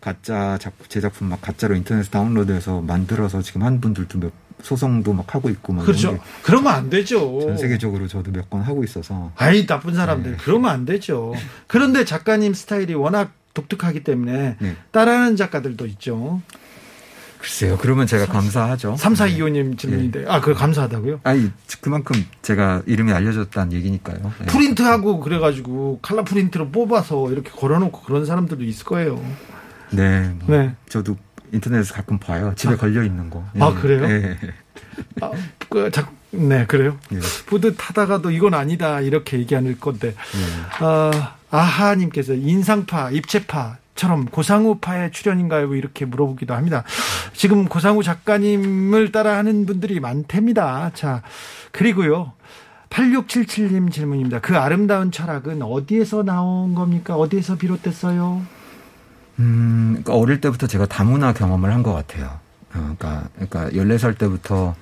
가짜 0.00 0.58
작, 0.60 0.74
제 0.88 1.00
작품 1.00 1.28
막 1.28 1.40
가짜로 1.40 1.74
인터넷에 1.74 2.10
다운로드해서 2.10 2.82
만들어서 2.82 3.42
지금 3.42 3.62
한 3.62 3.80
분들도 3.80 4.20
몇 4.20 4.32
소송도 4.62 5.12
막 5.12 5.34
하고 5.34 5.48
있고 5.50 5.72
막 5.72 5.84
그렇죠. 5.84 6.18
그러면 6.42 6.72
안 6.74 6.88
되죠. 6.90 7.38
게전 7.40 7.56
세계적으로 7.58 8.06
저도 8.08 8.30
몇 8.30 8.48
건 8.48 8.62
하고 8.62 8.84
있어서 8.84 9.32
아이 9.36 9.66
나쁜 9.66 9.94
사람들 9.94 10.30
네. 10.32 10.36
그러면 10.40 10.70
안 10.70 10.84
되죠. 10.84 11.34
그런데 11.66 12.04
작가님 12.04 12.54
스타일이 12.54 12.94
워낙 12.94 13.32
독특하기 13.54 14.04
때문에 14.04 14.56
네. 14.60 14.76
따라하는 14.92 15.36
작가들도 15.36 15.86
있죠. 15.86 16.40
글쎄요. 17.46 17.78
그러면 17.78 18.08
제가 18.08 18.26
감사하죠. 18.26 18.96
3425님 18.98 19.78
질문인데 19.78 20.24
아 20.26 20.40
그거 20.40 20.58
감사하다고요? 20.58 21.20
아니 21.22 21.48
그만큼 21.80 22.26
제가 22.42 22.82
이름이 22.86 23.12
알려졌다는 23.12 23.72
얘기니까요. 23.72 24.32
네. 24.40 24.46
프린트하고 24.46 25.20
그래가지고 25.20 26.00
칼라 26.02 26.24
프린트로 26.24 26.70
뽑아서 26.70 27.30
이렇게 27.30 27.50
걸어놓고 27.52 28.00
그런 28.02 28.26
사람들도 28.26 28.64
있을 28.64 28.84
거예요. 28.84 29.24
네. 29.90 30.34
뭐 30.40 30.56
네. 30.56 30.74
저도 30.88 31.16
인터넷에서 31.52 31.94
가끔 31.94 32.18
봐요. 32.18 32.52
집에 32.56 32.74
걸려 32.74 33.04
있는 33.04 33.30
거. 33.30 33.44
아, 33.60 33.70
네. 33.72 33.80
그래요? 33.80 34.06
네. 34.08 34.36
아, 35.20 35.30
그, 35.68 35.88
자, 35.92 36.10
네 36.32 36.66
그래요. 36.66 36.98
네. 37.10 37.20
뿌듯하다가도 37.46 38.32
이건 38.32 38.54
아니다 38.54 39.00
이렇게 39.00 39.38
얘기하는 39.38 39.78
건데 39.78 40.08
네. 40.08 40.84
아, 40.84 41.36
아하님께서 41.52 42.34
인상파, 42.34 43.12
입체파 43.12 43.76
처럼 43.96 44.26
고상우파의 44.26 45.10
출연인가요? 45.12 45.74
이렇게 45.74 46.04
물어보기도 46.04 46.54
합니다. 46.54 46.84
지금 47.32 47.66
고상우 47.66 48.02
작가님을 48.02 49.10
따라하는 49.10 49.66
분들이 49.66 49.98
많답니다. 50.00 50.90
자, 50.94 51.22
그리고요. 51.72 52.32
8677님 52.90 53.90
질문입니다. 53.90 54.40
그 54.40 54.56
아름다운 54.56 55.10
철학은 55.10 55.62
어디에서 55.62 56.22
나온 56.22 56.74
겁니까? 56.74 57.16
어디에서 57.16 57.56
비롯됐어요? 57.56 58.42
음, 59.38 59.88
그러니까 60.04 60.14
어릴 60.14 60.40
때부터 60.40 60.66
제가 60.66 60.86
다문화 60.86 61.32
경험을 61.34 61.72
한 61.74 61.82
것 61.82 61.92
같아요. 61.92 62.26
어, 62.74 62.94
그러니까, 62.98 63.28
그러니까 63.34 63.70
14살 63.70 64.16
때부터 64.18 64.74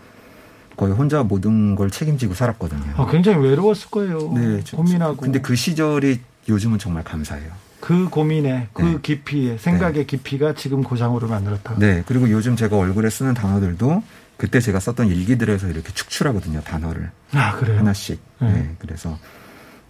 거의 0.76 0.92
혼자 0.92 1.22
모든 1.22 1.74
걸 1.76 1.90
책임지고 1.90 2.34
살았거든요. 2.34 2.94
아, 2.96 3.06
굉장히 3.06 3.38
외로웠을 3.46 3.90
거예요. 3.90 4.32
네, 4.34 4.60
저- 4.64 4.76
고민하고. 4.76 5.16
근데 5.16 5.40
그 5.40 5.54
시절이 5.54 6.20
요즘은 6.48 6.78
정말 6.78 7.04
감사해요. 7.04 7.50
그 7.84 8.08
고민의 8.08 8.68
그 8.72 8.82
네. 8.82 8.98
깊이의 9.02 9.58
생각의 9.58 10.06
깊이가 10.06 10.54
지금 10.54 10.82
고상으로 10.82 11.28
만들었다. 11.28 11.74
네. 11.78 12.02
그리고 12.06 12.30
요즘 12.30 12.56
제가 12.56 12.78
얼굴에 12.78 13.10
쓰는 13.10 13.34
단어들도 13.34 14.02
그때 14.38 14.58
제가 14.58 14.80
썼던 14.80 15.08
일기들에서 15.08 15.68
이렇게 15.68 15.92
축출하거든요. 15.92 16.62
단어를. 16.62 17.10
아 17.34 17.54
그래요. 17.56 17.78
하나씩. 17.80 18.22
네. 18.40 18.52
네. 18.52 18.74
그래서 18.78 19.18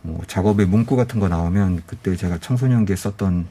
뭐 0.02 0.20
작업에 0.26 0.64
문구 0.64 0.96
같은 0.96 1.20
거 1.20 1.28
나오면 1.28 1.84
그때 1.86 2.16
제가 2.16 2.38
청소년기에 2.38 2.96
썼던 2.96 3.46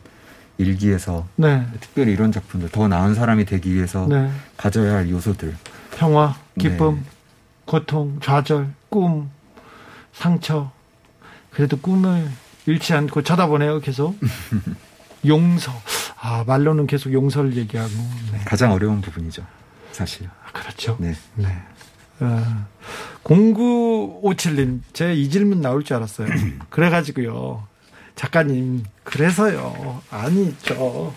일기에서 0.58 1.26
네, 1.38 1.66
특별히 1.80 2.12
이런 2.12 2.34
작품들 2.34 2.68
더 2.68 2.90
나은 2.90 3.16
사람이 3.16 3.46
되기 3.46 3.74
위해서 3.74 4.06
네. 4.10 4.30
가져야 4.58 4.96
할 4.96 5.10
요소들. 5.10 5.56
평화, 5.96 6.36
기쁨, 6.60 6.96
네. 6.96 7.02
고통, 7.64 8.20
좌절, 8.22 8.74
꿈, 8.90 9.30
상처. 10.12 10.70
그래도 11.50 11.78
꿈을 11.78 12.28
잃지 12.66 12.94
않고 12.94 13.24
쳐다보네요, 13.24 13.80
계속. 13.82 14.18
용서. 15.26 15.72
아, 16.20 16.44
말로는 16.48 16.88
계속 16.88 17.12
용서를 17.14 17.56
얘기하고. 17.58 17.90
네. 18.32 18.40
가장 18.46 18.72
어려운 18.72 19.02
부분이죠. 19.02 19.46
사실. 19.92 20.28
아, 20.46 20.52
그렇죠. 20.52 20.98
네. 21.00 21.14
네. 21.36 21.48
어, 22.20 22.66
0957님, 23.24 24.82
제 24.94 25.14
이 25.14 25.30
질문 25.30 25.62
나올 25.62 25.84
줄 25.84 25.96
알았어요. 25.98 26.28
그래가지고요. 26.70 27.68
작가님, 28.16 28.84
그래서요. 29.04 30.02
아니 30.12 30.56
죠. 30.60 31.14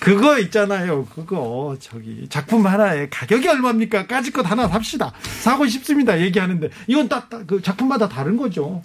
그거 0.00 0.38
있잖아요. 0.40 1.04
그거, 1.06 1.76
저기, 1.80 2.26
작품 2.28 2.66
하나에 2.66 3.08
가격이 3.08 3.48
얼마입니까? 3.48 4.06
까짓 4.06 4.32
것 4.32 4.48
하나 4.50 4.66
삽시다. 4.68 5.12
사고 5.40 5.66
싶습니다. 5.66 6.20
얘기하는데. 6.20 6.68
이건 6.86 7.08
딱, 7.08 7.28
딱그 7.30 7.62
작품마다 7.62 8.08
다른 8.08 8.36
거죠. 8.36 8.82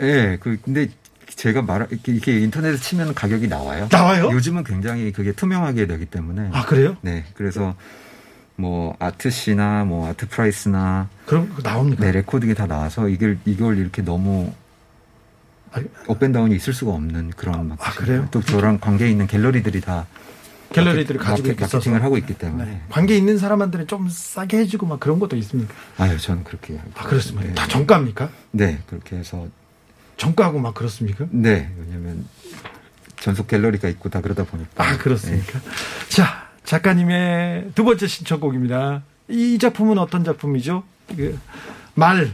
예, 0.00 0.38
그, 0.40 0.58
근데 0.62 0.88
제가 1.34 1.62
말, 1.62 1.86
이렇게, 1.90 2.12
이렇게 2.12 2.40
인터넷에 2.40 2.76
치면 2.78 3.14
가격이 3.14 3.48
나와요. 3.48 3.88
나와요? 3.90 4.30
요즘은 4.32 4.64
굉장히 4.64 5.12
그게 5.12 5.32
투명하게 5.32 5.86
되기 5.86 6.06
때문에. 6.06 6.50
아, 6.52 6.64
그래요? 6.64 6.96
네. 7.02 7.24
그래서 7.34 7.74
뭐 8.56 8.96
Artsy나 8.98 9.84
뭐 9.84 10.08
Artprice나 10.08 11.08
그럼 11.26 11.54
나옵니까? 11.62 12.04
네, 12.04 12.12
레코딩이 12.12 12.54
다 12.54 12.66
나와서 12.66 13.08
이걸, 13.08 13.38
이걸 13.44 13.78
이렇게 13.78 14.02
너무 14.02 14.52
아, 15.72 15.80
up 16.06 16.16
and 16.16 16.31
down이 16.31 16.56
있을 16.56 16.72
수가 16.72 16.92
없는 16.92 17.30
그런 17.36 17.68
막 17.68 17.78
아, 17.86 17.92
그래요? 17.92 18.26
또 18.30 18.40
저랑 18.42 18.78
관계 18.80 19.08
있는 19.08 19.26
갤러리들이 19.26 19.80
다 19.82 20.06
갤러리들을 20.72 21.18
마케- 21.20 21.30
가지고 21.30 21.48
마케-. 21.50 21.60
마케 21.60 21.78
팅을 21.78 22.02
하고 22.02 22.16
있기 22.18 22.34
때문에. 22.34 22.64
네. 22.64 22.82
관계 22.88 23.16
있는 23.16 23.38
사람한테는 23.38 23.86
좀 23.86 24.08
싸게 24.08 24.58
해주고 24.58 24.86
막 24.86 24.98
그런 24.98 25.18
것도 25.18 25.36
있습니까? 25.36 25.72
아유, 25.98 26.18
저는 26.18 26.42
그렇게. 26.44 26.80
아, 26.96 27.04
그렇습니까? 27.04 27.46
네. 27.48 27.54
다 27.54 27.66
정가입니까? 27.68 28.30
네, 28.50 28.78
그렇게 28.88 29.16
해서 29.16 29.46
정가하고 30.18 30.58
막 30.58 30.74
그렇습니까? 30.74 31.26
네, 31.30 31.70
왜냐면 31.78 32.26
전속 33.20 33.46
갤러리가 33.46 33.88
있고 33.88 34.10
다 34.10 34.20
그러다 34.20 34.44
보니까. 34.44 34.70
아, 34.84 34.98
그렇습니까? 34.98 35.60
자, 36.08 36.48
작가님의 36.64 37.70
두 37.74 37.84
번째 37.84 38.06
신청곡입니다. 38.06 39.02
이 39.28 39.58
작품은 39.58 39.96
어떤 39.98 40.24
작품이죠? 40.24 40.82
그 41.16 41.38
말. 41.94 42.30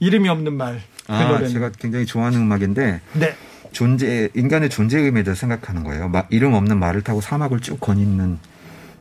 이름이 0.00 0.28
없는 0.28 0.52
말. 0.56 0.80
그 1.06 1.12
아, 1.12 1.24
노래는. 1.28 1.48
제가 1.48 1.70
굉장히 1.72 2.06
좋아하는 2.06 2.40
음악인데 2.42 3.00
네. 3.14 3.34
존재 3.72 4.28
인간의 4.34 4.70
존재 4.70 4.98
의미에 4.98 5.24
대해서 5.24 5.40
생각하는 5.40 5.82
거예요. 5.84 6.08
마- 6.08 6.26
이름 6.30 6.54
없는 6.54 6.78
말을 6.78 7.02
타고 7.02 7.20
사막을 7.20 7.60
쭉 7.60 7.80
거니는 7.80 8.38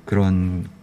그런 0.05 0.65
어, 0.65 0.76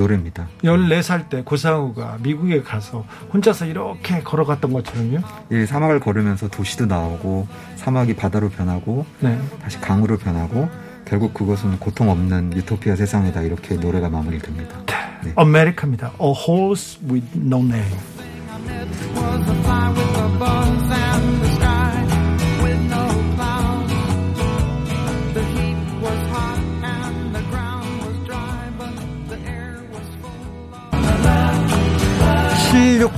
노래입니다. 0.00 0.48
14살 0.64 1.28
때 1.28 1.42
고상우가 1.42 2.18
미국에 2.22 2.62
가서 2.62 3.04
혼자서 3.32 3.66
이렇게 3.66 4.20
걸어갔던 4.22 4.72
것처럼요. 4.72 5.18
이 5.52 5.66
사막을 5.66 6.00
걸으면서 6.00 6.48
도시도 6.48 6.86
나오고 6.86 7.46
사막이 7.76 8.16
바다로 8.16 8.48
변하고 8.48 9.04
네. 9.20 9.38
다시 9.62 9.78
강으로 9.80 10.16
변하고 10.16 10.68
결국 11.04 11.34
그것은 11.34 11.78
고통 11.78 12.08
없는 12.08 12.56
유토피아 12.56 12.96
세상이다 12.96 13.42
이렇게 13.42 13.74
노래가 13.74 14.08
마무리됩니다. 14.08 14.78
네. 15.22 15.32
아메리카입니다. 15.36 16.12
A 16.20 16.32
horse 16.48 16.98
with 17.06 17.26
no 17.36 17.58
name. 17.58 17.98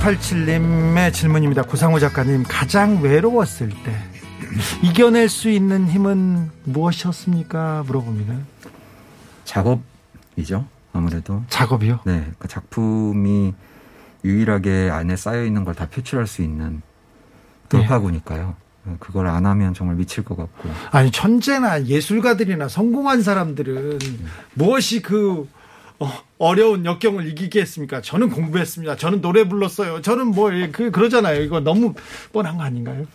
7687님의 0.03 1.13
질문입니다. 1.13 1.63
고상우 1.63 1.97
작가님, 1.99 2.43
가장 2.43 3.01
외로웠을 3.01 3.69
때 3.69 3.95
이겨낼 4.83 5.29
수 5.29 5.49
있는 5.49 5.87
힘은 5.87 6.51
무엇이었습니까? 6.65 7.83
물어봅니다. 7.87 8.35
작업이죠 9.45 10.65
아무래도. 10.91 11.43
작업이요? 11.47 12.01
네, 12.05 12.27
그 12.37 12.47
작품이 12.49 13.53
유일하게 14.25 14.89
안에 14.91 15.15
쌓여 15.15 15.45
있는 15.45 15.63
걸 15.63 15.73
다 15.73 15.87
표출할 15.87 16.27
수 16.27 16.41
있는 16.41 16.81
돌파구니까요. 17.69 18.55
그걸 18.99 19.27
안 19.27 19.45
하면 19.45 19.73
정말 19.73 19.95
미칠 19.95 20.23
것 20.25 20.35
같고. 20.35 20.69
아니 20.91 21.09
천재나 21.11 21.85
예술가들이나 21.85 22.67
성공한 22.67 23.21
사람들은 23.21 23.99
무엇이 24.55 25.01
그 25.01 25.47
어, 26.39 26.53
려운 26.55 26.85
역경을 26.85 27.27
이기게 27.27 27.61
했습니까? 27.61 28.01
저는 28.01 28.29
공부했습니다. 28.29 28.95
저는 28.97 29.21
노래 29.21 29.47
불렀어요. 29.47 30.01
저는 30.01 30.27
뭐 30.27 30.49
그 30.71 30.91
그러잖아요. 30.91 31.41
이거 31.41 31.59
너무 31.59 31.93
뻔한 32.31 32.57
거 32.57 32.63
아닌가요? 32.63 33.05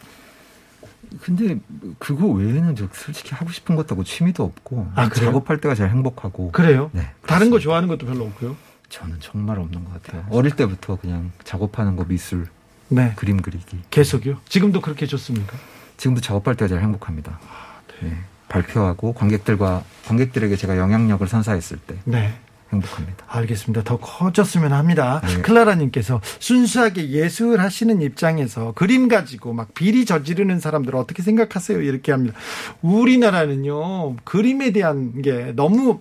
근데 1.23 1.59
그거 1.99 2.27
외에는 2.27 2.77
저 2.77 2.87
솔직히 2.93 3.35
하고 3.35 3.51
싶은 3.51 3.77
것도 3.77 4.03
취미도 4.05 4.43
없고 4.45 4.91
아? 4.95 5.09
작업할 5.09 5.59
때가 5.61 5.75
제일 5.75 5.91
행복하고. 5.91 6.53
그래요? 6.53 6.91
네, 6.93 7.11
다른 7.27 7.51
거. 7.51 7.59
좋아하는 7.59 7.89
것도 7.89 8.07
별로 8.07 8.25
없고요. 8.25 8.57
저는 8.89 9.17
정말 9.21 9.59
없는 9.59 9.85
것 9.85 10.03
같아요. 10.03 10.27
어릴 10.31 10.53
때부터 10.53 10.97
그냥 10.97 11.31
작업하는 11.45 11.97
거 11.97 12.05
미술, 12.05 12.47
네. 12.89 13.13
그림 13.17 13.41
그리기. 13.41 13.81
계속요? 13.91 14.39
지금도 14.49 14.81
그렇게 14.81 15.07
좋습니까? 15.07 15.57
지금도 15.97 16.21
작업할 16.21 16.55
때가 16.57 16.69
제일 16.69 16.81
행복합니다. 16.83 17.39
아, 17.43 17.81
네. 18.03 18.17
발표하고 18.49 19.13
관객들과 19.13 19.85
관객들에게 20.07 20.57
제가 20.57 20.79
영향력을 20.79 21.27
선사했을 21.27 21.79
때 21.79 21.97
네. 22.05 22.35
행복합니다. 22.73 23.25
알겠습니다. 23.27 23.83
더 23.85 23.99
커졌으면 23.99 24.73
합니다. 24.73 25.21
네. 25.25 25.43
클라라님께서 25.43 26.21
순수하게 26.39 27.11
예술 27.11 27.61
하시는 27.61 28.01
입장에서 28.03 28.73
그림 28.73 29.09
가지고 29.09 29.53
막 29.53 29.73
비리 29.75 30.05
저지르는 30.05 30.61
사람들 30.61 30.95
어떻게 30.97 31.23
생각하세요? 31.23 31.81
이렇게 31.81 32.13
합니다. 32.13 32.37
우리나라는요, 32.83 34.17
그림에 34.25 34.73
대한 34.73 35.23
게 35.23 35.53
너무 35.57 36.01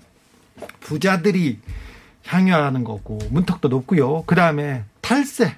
부자들이 0.82 1.60
향유하는 2.26 2.84
거고, 2.84 3.20
문턱도 3.32 3.70
높고요. 3.70 4.24
그 4.26 4.36
다음에 4.36 4.84
탈세. 5.02 5.56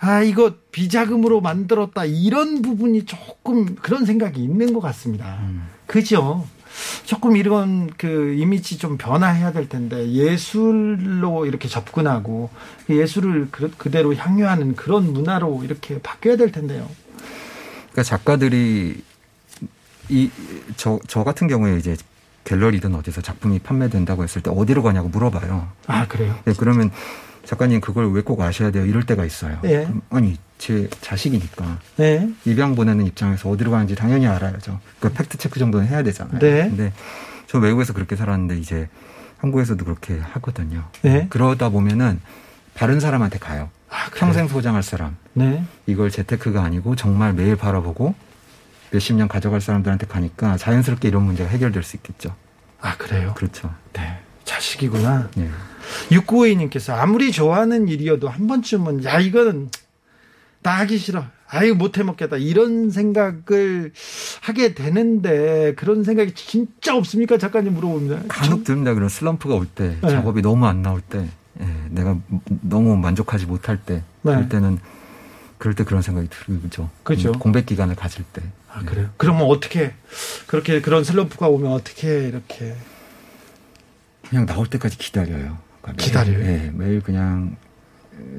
아, 0.00 0.22
이거 0.22 0.54
비자금으로 0.70 1.40
만들었다. 1.40 2.04
이런 2.04 2.62
부분이 2.62 3.04
조금 3.06 3.74
그런 3.76 4.04
생각이 4.04 4.42
있는 4.42 4.72
것 4.72 4.80
같습니다. 4.80 5.40
그죠? 5.86 6.46
조금 7.04 7.36
이런 7.36 7.90
그 7.96 8.34
이미지 8.38 8.78
좀 8.78 8.96
변화해야 8.98 9.52
될 9.52 9.68
텐데 9.68 10.10
예술로 10.12 11.46
이렇게 11.46 11.68
접근하고 11.68 12.50
예술을 12.90 13.48
그- 13.50 13.70
그대로 13.76 14.14
향유하는 14.14 14.76
그런 14.76 15.12
문화로 15.12 15.62
이렇게 15.64 15.98
바뀌어야 16.00 16.36
될 16.36 16.52
텐데요. 16.52 16.88
그러니까 17.92 18.02
작가들이 18.02 19.02
이저저 20.08 21.24
같은 21.24 21.48
경우에 21.48 21.76
이제 21.78 21.96
갤러리든 22.44 22.94
어디서 22.94 23.20
작품이 23.20 23.58
판매된다고 23.58 24.22
했을 24.22 24.42
때 24.42 24.50
어디로 24.50 24.82
가냐고 24.82 25.08
물어봐요. 25.08 25.68
아 25.86 26.06
그래요? 26.06 26.34
네, 26.44 26.54
그러면 26.56 26.90
작가님 27.44 27.80
그걸 27.80 28.10
왜 28.12 28.22
꼭 28.22 28.40
아셔야 28.40 28.70
돼요? 28.70 28.86
이럴 28.86 29.04
때가 29.04 29.24
있어요. 29.24 29.58
예. 29.64 29.88
아니 30.10 30.36
제 30.58 30.88
자식이니까 31.00 31.78
네. 31.96 32.28
입양 32.44 32.74
보내는 32.74 33.06
입장에서 33.06 33.48
어디로 33.48 33.70
가는지 33.70 33.94
당연히 33.94 34.26
알아야죠. 34.26 34.80
그 35.00 35.12
팩트 35.12 35.38
체크 35.38 35.58
정도는 35.58 35.86
해야 35.86 36.02
되잖아요. 36.02 36.38
네. 36.40 36.68
근데 36.68 36.92
저 37.46 37.58
외국에서 37.58 37.92
그렇게 37.92 38.16
살았는데 38.16 38.58
이제 38.58 38.88
한국에서도 39.38 39.84
그렇게 39.84 40.18
하거든요. 40.18 40.84
네. 41.02 41.26
그러다 41.30 41.68
보면은 41.70 42.20
다른 42.74 43.00
사람한테 43.00 43.38
가요. 43.38 43.70
아? 43.88 44.10
평생 44.14 44.48
소장할 44.48 44.82
사람. 44.82 45.16
네. 45.32 45.64
이걸 45.86 46.10
재테크가 46.10 46.62
아니고 46.62 46.96
정말 46.96 47.32
매일 47.32 47.56
바라보고 47.56 48.14
몇십 48.90 49.16
년 49.16 49.28
가져갈 49.28 49.60
사람들한테 49.60 50.06
가니까 50.06 50.56
자연스럽게 50.56 51.08
이런 51.08 51.22
문제가 51.22 51.48
해결될 51.48 51.82
수 51.82 51.96
있겠죠. 51.96 52.34
아 52.80 52.96
그래요? 52.96 53.32
그렇죠. 53.36 53.72
네. 53.92 54.18
자식이구나. 54.44 55.30
예. 55.38 55.50
6952님께서 56.10 56.94
아무리 56.94 57.32
좋아하는 57.32 57.88
일이어도 57.88 58.28
한 58.28 58.46
번쯤은 58.46 59.04
야 59.04 59.20
이거는 59.20 59.70
나 60.62 60.78
하기 60.80 60.98
싫어. 60.98 61.24
아유 61.50 61.74
못해 61.74 62.02
먹겠다 62.02 62.36
이런 62.36 62.90
생각을 62.90 63.92
하게 64.42 64.74
되는데 64.74 65.74
그런 65.76 66.04
생각이 66.04 66.34
진짜 66.34 66.94
없습니까 66.94 67.38
작가님 67.38 67.72
물어봅니다. 67.74 68.24
간혹 68.28 68.64
듭니다. 68.64 68.92
그런 68.94 69.08
슬럼프가 69.08 69.54
올 69.54 69.66
때, 69.66 69.96
네. 70.02 70.08
작업이 70.10 70.42
너무 70.42 70.66
안 70.66 70.82
나올 70.82 71.00
때, 71.00 71.26
예, 71.60 71.66
내가 71.88 72.18
너무 72.60 72.96
만족하지 72.96 73.46
못할 73.46 73.78
때, 73.78 74.02
네. 74.22 74.32
그럴 74.32 74.48
때는 74.48 74.78
그럴 75.56 75.74
때 75.74 75.84
그런 75.84 76.02
생각이 76.02 76.28
들죠. 76.28 76.90
그죠. 77.02 77.32
공백 77.32 77.64
기간을 77.66 77.96
가질 77.96 78.24
때. 78.32 78.42
아, 78.70 78.82
그래요? 78.82 79.08
그러면 79.16 79.44
어떻게 79.46 79.94
그렇게 80.46 80.82
그런 80.82 81.02
슬럼프가 81.02 81.48
오면 81.48 81.72
어떻게 81.72 82.28
이렇게 82.28 82.76
그냥 84.28 84.44
나올 84.44 84.66
때까지 84.66 84.98
기다려요. 84.98 85.56
그러니까 85.80 85.92
매일, 85.96 85.96
기다려요? 85.96 86.44
예, 86.44 86.70
매일 86.74 87.00
그냥 87.00 87.56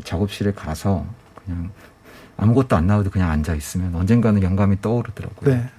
작업실에 0.03 0.51
가서 0.51 1.08
그냥 1.43 1.71
아무것도 2.39 2.75
안 2.75 2.88
나와도 2.88 3.10
그냥 3.10 3.30
앉아 3.32 3.54
있으면 3.56 3.93
언젠가는 3.95 4.41
영감이 4.41 4.82
떠오르더라고요. 4.82 5.54
네. 5.56 5.69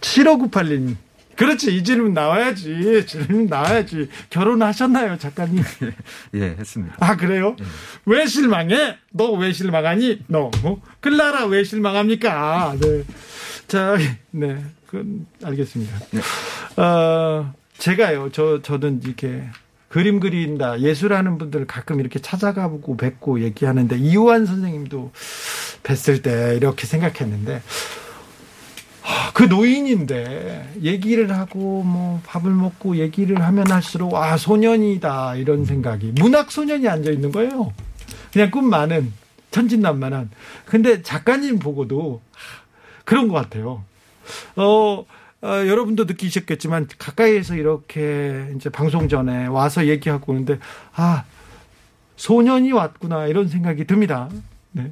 7598님. 0.00 0.96
그렇지. 1.36 1.74
이 1.76 1.82
질문 1.82 2.12
나와야지. 2.14 3.04
질문 3.06 3.46
나와야지. 3.46 4.08
결혼하셨나요, 4.30 5.18
작가님? 5.18 5.62
예, 6.34 6.40
했습니다. 6.58 6.94
아, 7.00 7.16
그래요? 7.16 7.56
왜 8.06 8.26
실망해? 8.26 8.98
너 9.10 9.32
왜 9.32 9.52
실망하니? 9.52 10.22
너, 10.28 10.50
어? 10.62 10.80
클라라 11.00 11.46
왜 11.46 11.64
실망합니까? 11.64 12.76
네. 12.80 13.02
자, 13.66 13.96
네. 14.30 14.64
그, 14.86 15.24
알겠습니다. 15.42 15.96
어, 16.76 17.52
제가요, 17.78 18.30
저, 18.30 18.62
저는 18.62 19.00
이렇게 19.04 19.42
그림 19.94 20.18
그린다, 20.18 20.80
예술하는 20.80 21.38
분들 21.38 21.68
가끔 21.68 22.00
이렇게 22.00 22.18
찾아가보고 22.18 22.96
뵙고 22.96 23.42
얘기하는데, 23.42 23.96
이호환 23.96 24.44
선생님도 24.44 25.12
뵀을 25.84 26.20
때 26.20 26.56
이렇게 26.56 26.84
생각했는데, 26.84 27.62
아, 29.04 29.30
그 29.34 29.44
노인인데 29.44 30.78
얘기를 30.82 31.30
하고 31.30 31.84
뭐 31.84 32.20
밥을 32.26 32.50
먹고 32.50 32.96
얘기를 32.96 33.40
하면 33.40 33.70
할수록 33.70 34.16
아 34.16 34.36
소년이다 34.36 35.36
이런 35.36 35.64
생각이 35.64 36.14
문학 36.18 36.50
소년이 36.50 36.88
앉아 36.88 37.12
있는 37.12 37.30
거예요. 37.30 37.72
그냥 38.32 38.50
꿈 38.50 38.68
많은 38.68 39.12
천진난만한. 39.52 40.30
근데 40.64 41.02
작가님 41.02 41.60
보고도 41.60 42.20
그런 43.04 43.28
것 43.28 43.34
같아요. 43.34 43.84
어, 44.56 45.04
어, 45.44 45.66
여러분도 45.66 46.04
느끼셨겠지만 46.04 46.88
가까이에서 46.98 47.54
이렇게 47.54 48.50
이제 48.56 48.70
방송 48.70 49.08
전에 49.10 49.44
와서 49.46 49.86
얘기하고 49.86 50.32
오는데 50.32 50.58
아 50.94 51.24
소년이 52.16 52.72
왔구나 52.72 53.26
이런 53.26 53.48
생각이 53.48 53.84
듭니다. 53.84 54.30
네. 54.72 54.90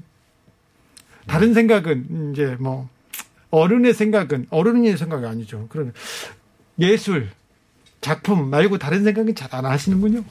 다른 1.26 1.54
생각은 1.54 2.32
이제 2.32 2.56
뭐 2.60 2.90
어른의 3.50 3.94
생각은 3.94 4.46
어른의 4.50 4.98
생각이 4.98 5.24
아니죠. 5.24 5.68
그런 5.70 5.94
예술 6.78 7.30
작품 8.02 8.50
말고 8.50 8.76
다른 8.76 9.04
생각은 9.04 9.34
잘 9.34 9.48
안 9.54 9.64
하시는군요. 9.64 10.22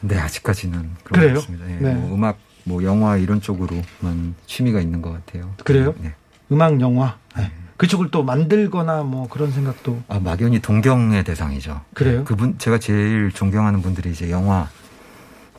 네, 0.00 0.16
아직까지는 0.18 0.90
그런 1.02 1.20
그래요? 1.20 1.34
같습니다. 1.40 1.68
예, 1.70 1.76
네. 1.76 1.94
뭐 1.94 2.14
음악, 2.14 2.38
뭐 2.62 2.84
영화 2.84 3.16
이런 3.16 3.40
쪽으로만 3.40 4.34
취미가 4.46 4.80
있는 4.80 5.02
것 5.02 5.10
같아요. 5.12 5.54
그래요? 5.64 5.92
네. 5.98 6.14
음악 6.52 6.80
영화 6.80 7.18
네. 7.36 7.50
그쪽을 7.76 8.10
또 8.10 8.22
만들거나 8.22 9.02
뭐 9.02 9.28
그런 9.28 9.52
생각도 9.52 10.02
아, 10.08 10.18
막연히 10.18 10.60
동경의 10.60 11.24
대상이죠. 11.24 11.82
그래요? 11.94 12.24
그분 12.24 12.58
제가 12.58 12.78
제일 12.78 13.30
존경하는 13.32 13.82
분들이 13.82 14.10
이제 14.10 14.30
영화 14.30 14.68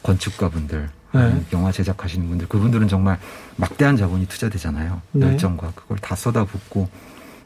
건축가 0.03 0.49
분들, 0.49 0.89
네. 1.13 1.45
영화 1.53 1.71
제작하시는 1.71 2.27
분들, 2.27 2.47
그분들은 2.47 2.88
정말 2.88 3.19
막대한 3.56 3.97
자본이 3.97 4.27
투자되잖아요. 4.27 5.01
네. 5.12 5.27
열정과 5.27 5.73
그걸 5.75 5.97
다 5.97 6.15
쏟아붓고 6.15 6.89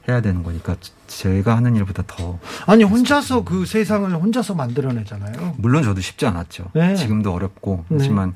해야 0.08 0.22
되는 0.22 0.44
거니까 0.44 0.76
제가 1.08 1.56
하는 1.58 1.76
일보다 1.76 2.04
더 2.08 2.40
아니 2.66 2.84
혼자서 2.84 3.44
그 3.44 3.66
세상을 3.66 4.12
혼자서 4.14 4.56
만들어내잖아요. 4.56 5.56
물론 5.58 5.84
저도 5.84 6.02
쉽지 6.02 6.26
않았죠. 6.26 6.66
네. 6.74 6.96
지금도 6.96 7.34
어렵고 7.34 7.86
네. 7.90 7.98
하지만 8.00 8.34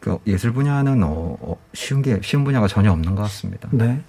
그 0.00 0.18
예술 0.26 0.52
분야는 0.52 1.02
어, 1.02 1.36
어, 1.40 1.56
쉬운 1.74 2.02
게 2.02 2.20
쉬운 2.22 2.44
분야가 2.44 2.68
전혀 2.68 2.92
없는 2.92 3.14
것 3.14 3.22
같습니다. 3.22 3.68
네. 3.72 4.00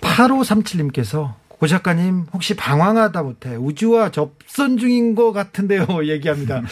8537님께서 0.00 1.34
고 1.48 1.66
작가님 1.66 2.26
혹시 2.32 2.54
방황하다 2.54 3.22
못해 3.22 3.56
우주와 3.56 4.10
접선 4.10 4.76
중인 4.76 5.14
것 5.14 5.32
같은데요 5.32 5.86
얘기합니다. 6.06 6.62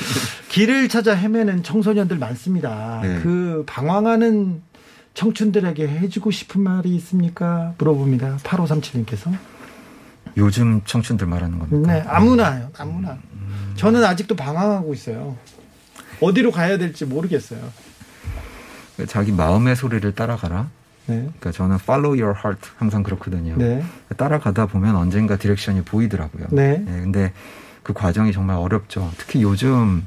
길을 0.50 0.88
찾아 0.88 1.14
헤매는 1.14 1.62
청소년들 1.62 2.18
많습니다. 2.18 3.00
네. 3.02 3.20
그 3.22 3.64
방황하는 3.66 4.62
청춘들에게 5.14 5.88
해주고 5.88 6.30
싶은 6.30 6.60
말이 6.60 6.94
있습니까? 6.96 7.74
물어봅니다. 7.78 8.38
8537님께서. 8.42 9.32
요즘 10.36 10.82
청춘들 10.84 11.26
말하는 11.28 11.60
겁니까? 11.60 11.92
네, 11.92 12.04
아무나요. 12.06 12.70
아무나. 12.76 13.18
저는 13.76 14.04
아직도 14.04 14.34
방황하고 14.34 14.92
있어요. 14.92 15.36
어디로 16.20 16.50
가야 16.50 16.78
될지 16.78 17.04
모르겠어요. 17.04 17.60
자기 19.06 19.32
마음의 19.32 19.76
소리를 19.76 20.14
따라가라. 20.14 20.68
네. 21.06 21.16
그러니까 21.16 21.52
저는 21.52 21.76
follow 21.76 22.20
your 22.20 22.38
heart 22.38 22.70
항상 22.76 23.02
그렇거든요. 23.02 23.56
네. 23.56 23.84
따라가다 24.16 24.66
보면 24.66 24.96
언젠가 24.96 25.36
direction이 25.36 25.82
보이더라고요. 25.82 26.46
네. 26.50 26.82
근데 26.86 27.32
그 27.82 27.92
과정이 27.92 28.32
정말 28.32 28.56
어렵죠. 28.56 29.10
특히 29.18 29.42
요즘 29.42 30.06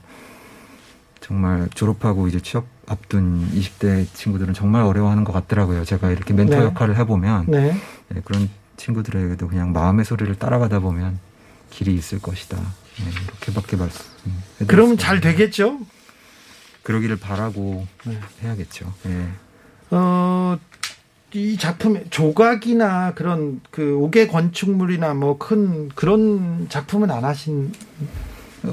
정말 1.20 1.68
졸업하고 1.74 2.28
이제 2.28 2.40
취업 2.40 2.66
앞둔 2.88 3.50
20대 3.54 4.08
친구들은 4.14 4.54
정말 4.54 4.84
어려워하는 4.84 5.24
것 5.24 5.34
같더라고요. 5.34 5.84
제가 5.86 6.10
이렇게 6.10 6.34
멘토 6.34 6.58
네. 6.58 6.64
역할을 6.64 6.96
해보면 6.98 7.46
네. 7.48 7.78
네, 8.10 8.22
그런 8.24 8.50
친구들에게도 8.78 9.48
그냥 9.48 9.74
마음의 9.74 10.06
소리를 10.06 10.34
따라가다 10.36 10.80
보면 10.80 11.20
길이 11.70 11.94
있을 11.96 12.20
것이다. 12.20 12.58
네, 12.58 13.12
이렇게밖에 13.26 13.76
말씀. 13.76 14.06
그러면 14.68 14.98
잘 14.98 15.20
되겠죠? 15.20 15.80
그러기를 16.84 17.18
바라고 17.18 17.86
네. 18.06 18.20
해야겠죠. 18.42 18.94
예. 19.08 19.28
어, 19.92 20.58
이 21.38 21.56
작품의 21.56 22.06
조각이나 22.10 23.14
그런 23.14 23.62
그 23.70 23.96
옥의 23.98 24.28
건축물이나 24.28 25.14
뭐 25.14 25.38
큰 25.38 25.90
그런 25.90 26.66
작품은 26.68 27.12
안 27.12 27.24
하신 27.26 27.72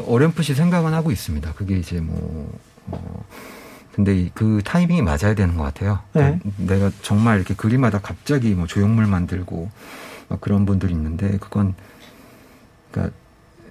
어렴풋이 0.07 0.55
생각은 0.55 0.95
하고 0.95 1.11
있습니다. 1.11 1.53
그게 1.53 1.77
이제 1.77 2.01
뭐, 2.01 2.59
어, 2.87 3.25
근데 3.93 4.17
이- 4.17 4.31
그 4.35 4.63
타이밍이 4.65 5.03
맞아야 5.03 5.35
되는 5.35 5.57
것 5.59 5.65
같아요. 5.65 5.99
네. 6.15 6.39
그러니까 6.41 6.51
내가 6.57 6.91
정말 7.03 7.37
이렇게 7.37 7.53
그림하다 7.55 7.99
갑자기 8.01 8.55
뭐 8.55 8.67
조형물 8.67 9.07
만들고 9.07 9.71
막 10.29 10.41
그런 10.41 10.65
분들이 10.65 10.93
있는데 10.95 11.37
그건 11.39 11.75
그러니까 12.91 13.15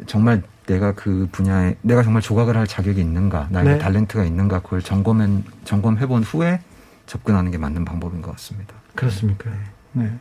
정말 0.05 0.43
내가 0.67 0.93
그 0.93 1.27
분야에 1.31 1.75
내가 1.81 2.03
정말 2.03 2.21
조각을 2.21 2.55
할 2.55 2.67
자격이 2.67 3.01
있는가 3.01 3.47
나에게 3.49 3.69
네. 3.71 3.79
탤런트가 3.79 4.23
있는가 4.25 4.59
그걸 4.61 4.83
점검해 4.83 5.41
점검해 5.65 6.05
본 6.05 6.21
후에 6.21 6.61
접근하는 7.05 7.51
게 7.51 7.57
맞는 7.57 7.85
방법인 7.85 8.21
것 8.21 8.31
같습니다. 8.31 8.75
그렇습니까? 8.95 9.49
네. 9.93 10.11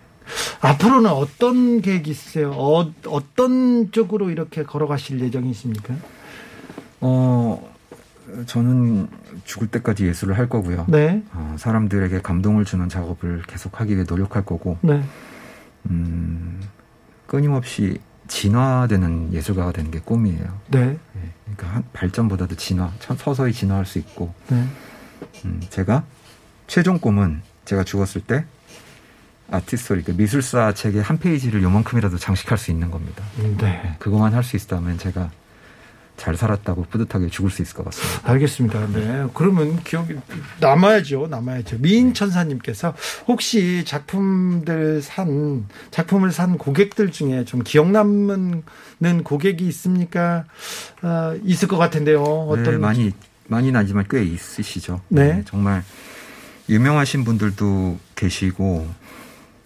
앞으로는 0.61 1.11
어떤 1.11 1.81
계획이 1.81 2.11
있으세요? 2.11 2.53
어, 2.53 2.93
어떤 3.07 3.91
쪽으로 3.91 4.31
이렇게 4.31 4.63
걸어가실 4.63 5.21
예정이십니까? 5.21 5.95
어 7.01 7.73
저는 8.47 9.09
죽을 9.45 9.67
때까지 9.69 10.07
예술을 10.07 10.39
할 10.39 10.49
거고요. 10.49 10.87
네. 10.89 11.23
어, 11.33 11.57
사람들에게 11.59 12.23
감동을 12.23 12.65
주는 12.65 12.89
작업을 12.89 13.43
계속하기 13.47 13.95
위해 13.95 14.05
노력할 14.09 14.45
거고 14.45 14.79
네. 14.83 15.03
음, 15.91 16.61
끊임없이 17.27 17.99
진화되는 18.29 19.33
예술가가 19.33 19.73
되는 19.73 19.91
게 19.91 19.99
꿈이에요. 19.99 20.61
네. 20.71 20.97
예, 21.17 21.31
그러니까 21.45 21.67
한 21.77 21.85
발전보다도 21.93 22.55
진화, 22.55 22.93
천- 23.01 23.17
서서히 23.17 23.53
진화할 23.53 23.85
수 23.85 23.99
있고 23.99 24.33
네. 24.49 24.65
음, 25.45 25.61
제가 25.69 26.05
최종 26.73 26.99
꿈은 26.99 27.43
제가 27.67 27.85
죽었을 27.85 28.23
때 28.23 28.47
아티스토리, 29.51 30.05
그 30.05 30.13
미술사 30.13 30.73
책의 30.73 31.03
한 31.03 31.19
페이지를 31.19 31.63
요만큼이라도 31.63 32.17
장식할 32.17 32.57
수 32.57 32.71
있는 32.71 32.91
겁니다. 32.91 33.23
네. 33.59 33.95
그것만 33.99 34.33
할 34.33 34.43
수 34.43 34.57
있다면 34.57 34.97
제가 34.97 35.31
잘 36.17 36.35
살았다고 36.35 36.87
뿌듯하게 36.89 37.29
죽을 37.29 37.51
수 37.51 37.61
있을 37.61 37.77
것 37.77 37.85
같습니다. 37.85 38.33
알겠습니다. 38.33 38.87
네. 38.87 39.27
그러면 39.35 39.83
기억이 39.85 40.15
남아야죠. 40.61 41.27
남아야죠. 41.27 41.77
미인 41.81 42.15
천사님께서 42.15 42.95
혹시 43.29 43.85
작품들 43.85 45.03
산, 45.03 45.67
작품을 45.91 46.33
산 46.33 46.57
고객들 46.57 47.13
중에 47.13 47.45
좀 47.45 47.63
기억 47.63 47.91
남는 47.91 48.63
고객이 49.25 49.67
있습니까? 49.69 50.47
아, 51.03 51.37
있을 51.45 51.69
것 51.69 51.77
같은데요. 51.77 52.23
어떤. 52.23 52.65
네, 52.65 52.79
많이 52.79 53.13
많이 53.47 53.71
나지만 53.71 54.07
꽤 54.09 54.25
있으시죠. 54.25 55.03
네. 55.09 55.43
정말 55.45 55.85
유명하신 56.73 57.25
분들도 57.25 57.99
계시고 58.15 58.89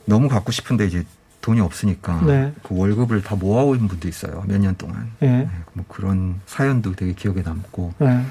너무 0.07 0.29
갖고 0.29 0.51
싶은데 0.53 0.87
이제 0.87 1.05
돈이 1.41 1.61
없으니까 1.61 2.21
네. 2.23 2.53
그 2.65 2.77
월급을 2.77 3.23
다 3.23 3.37
모아온 3.37 3.87
분도 3.87 4.09
있어요. 4.09 4.43
몇 4.49 4.59
년 4.59 4.75
동안. 4.77 5.11
예. 5.23 5.27
네, 5.29 5.51
뭐 5.75 5.85
그런 5.89 6.41
사연도 6.47 6.95
되게 6.97 7.13
기억에 7.13 7.43
남고 7.43 7.95
네. 7.99 8.25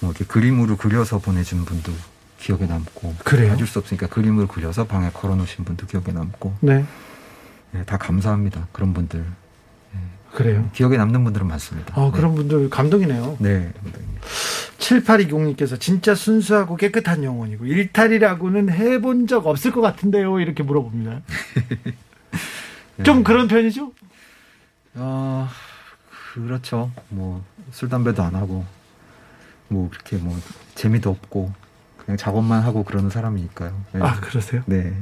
뭐 0.00 0.10
이렇게 0.10 0.24
그림으로 0.26 0.76
그려서 0.76 1.18
보내준 1.18 1.64
분도 1.64 1.92
기억에 2.38 2.66
남고 2.66 3.14
그래요? 3.24 3.52
해줄 3.52 3.66
수 3.66 3.78
없으니까 3.78 4.08
그림을 4.08 4.48
그려서 4.48 4.86
방에 4.86 5.10
걸어놓으신 5.10 5.64
분도 5.64 5.86
기억에 5.86 6.12
남고 6.12 6.54
네. 6.60 6.84
네, 7.70 7.84
다 7.84 7.96
감사합니다. 7.96 8.66
그런 8.72 8.92
분들 8.92 9.24
그래요. 10.34 10.68
기억에 10.74 10.96
남는 10.96 11.24
분들은 11.24 11.46
많습니다. 11.46 11.94
아, 11.94 12.06
네. 12.06 12.10
그런 12.12 12.34
분들 12.34 12.68
감동이네요. 12.70 13.36
네. 13.38 13.70
7820님께서 14.82 15.78
진짜 15.80 16.14
순수하고 16.14 16.76
깨끗한 16.76 17.24
영혼이고 17.24 17.66
일탈이라고는 17.66 18.70
해본 18.70 19.28
적 19.28 19.46
없을 19.46 19.70
것 19.70 19.80
같은데요. 19.80 20.40
이렇게 20.40 20.62
물어봅니다. 20.62 21.22
네. 22.96 23.04
좀 23.04 23.22
그런 23.22 23.48
편이죠? 23.48 23.92
어, 24.94 25.48
그렇죠. 26.34 26.90
뭐, 27.08 27.44
술, 27.70 27.88
담배도 27.88 28.22
안 28.22 28.34
하고, 28.34 28.64
뭐, 29.68 29.88
그렇게 29.88 30.16
뭐, 30.16 30.36
재미도 30.74 31.08
없고, 31.08 31.52
그냥 31.96 32.18
작업만 32.18 32.62
하고 32.62 32.84
그러는 32.84 33.08
사람이니까요. 33.08 33.84
네. 33.92 34.00
아, 34.02 34.20
그러세요? 34.20 34.62
네. 34.66 34.92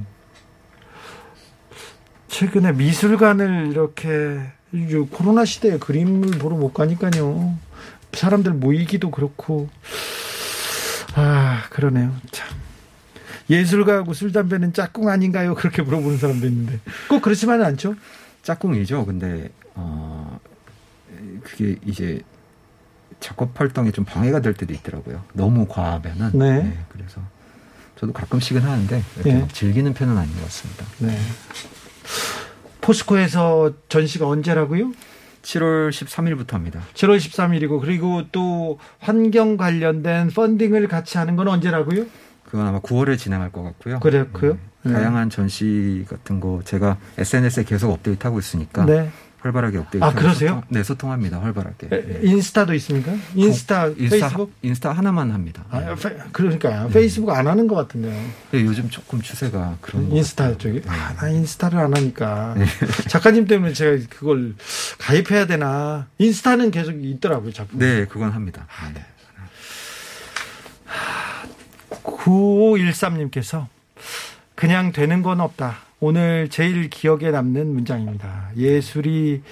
최근에 2.29 2.73
미술관을 2.73 3.69
이렇게 3.71 4.41
이 4.73 4.95
코로나 5.11 5.45
시대에 5.45 5.79
그림을 5.79 6.39
보러 6.39 6.57
못 6.57 6.73
가니까요. 6.73 7.57
사람들 8.13 8.53
모이기도 8.53 9.11
그렇고 9.11 9.69
아 11.15 11.65
그러네요. 11.71 12.15
참 12.31 12.49
예술가하고 13.49 14.15
술 14.15 14.33
담배는 14.33 14.73
짝꿍 14.73 15.09
아닌가요? 15.09 15.55
그렇게 15.55 15.83
물어보는 15.83 16.19
사람도 16.19 16.47
있는데 16.47 16.79
꼭 17.09 17.23
그렇지만은 17.23 17.65
않죠. 17.67 17.95
짝꿍이죠. 18.43 19.07
근데, 19.07 19.51
어, 19.75 20.39
그게 21.43 21.77
이제 21.85 22.23
작업 23.21 23.59
활동에 23.61 23.91
좀 23.91 24.05
방해가 24.05 24.41
될 24.41 24.55
때도 24.55 24.73
있더라고요. 24.73 25.25
너무 25.35 25.67
과하면은. 25.67 26.31
네. 26.39 26.79
그래서 26.89 27.21
저도 27.97 28.13
가끔씩은 28.13 28.63
하는데, 28.63 29.03
이렇게 29.17 29.35
네. 29.35 29.41
막 29.41 29.53
즐기는 29.53 29.93
편은 29.93 30.17
아닌 30.17 30.35
것 30.35 30.45
같습니다. 30.45 30.87
네. 30.99 31.19
포스코에서 32.81 33.75
전시가 33.89 34.27
언제라고요? 34.27 34.93
7월 35.43 35.91
13일부터 35.91 36.53
합니다. 36.53 36.81
7월 36.95 37.17
13일이고 37.19 37.81
그리고 37.81 38.23
또 38.33 38.79
환경 38.99 39.57
관련된 39.57 40.29
펀딩을 40.29 40.89
같이 40.89 41.19
하는 41.19 41.37
건 41.37 41.49
언제라고요? 41.49 42.07
그건 42.45 42.67
아마 42.67 42.81
9월에 42.81 43.17
진행할 43.17 43.53
것 43.53 43.63
같고요. 43.63 44.01
그렇고요. 44.01 44.53
네. 44.53 44.59
네. 44.83 44.93
다양한 44.95 45.31
전시 45.31 46.05
같은 46.09 46.41
거 46.41 46.63
제가 46.65 46.97
SNS에 47.19 47.65
계속 47.65 47.91
업데이트하고 47.93 48.39
있으니까 48.39 48.85
네. 48.87 49.11
활발하게 49.41 49.79
업데이트. 49.79 50.05
아, 50.05 50.13
그러세요? 50.13 50.49
소통, 50.51 50.63
네, 50.69 50.83
소통합니다. 50.83 51.41
활발하게. 51.41 51.89
에, 51.91 52.03
네. 52.07 52.21
인스타도 52.23 52.75
있습니까? 52.75 53.13
인스타, 53.35 53.87
인스타, 53.89 54.09
페이스북? 54.11 54.53
인스타 54.63 54.93
하나만 54.93 55.31
합니다. 55.31 55.65
아, 55.71 55.81
네. 55.81 55.95
페, 55.95 56.17
그러니까 56.33 56.87
페이스북 56.89 57.31
안 57.31 57.47
하는 57.47 57.67
것 57.67 57.75
같은데요. 57.75 58.13
네, 58.51 58.65
요즘 58.65 58.89
조금 58.91 59.21
추세가 59.23 59.77
그런 59.81 60.09
것 60.11 60.17
인스타. 60.17 60.59
쪽에 60.59 60.81
네. 60.81 60.89
아, 60.89 61.15
나 61.15 61.29
인스타를 61.29 61.79
안 61.79 61.97
하니까 61.97 62.55
작가님 63.09 63.47
때문에 63.47 63.73
제가 63.73 64.05
그걸 64.11 64.55
가입해야 64.99 65.47
되나? 65.47 66.07
인스타는 66.19 66.71
계속 66.71 66.93
있더라고요, 67.03 67.53
작품. 67.53 67.79
네, 67.79 68.05
그건 68.07 68.31
합니다. 68.33 68.67
네. 68.95 69.05
9513님께서 72.03 73.67
그냥 74.55 74.93
되는 74.93 75.23
건 75.23 75.41
없다. 75.41 75.79
오늘 76.01 76.49
제일 76.49 76.89
기억에 76.89 77.31
남는 77.31 77.75
문장입니다. 77.75 78.51
예술이 78.57 79.43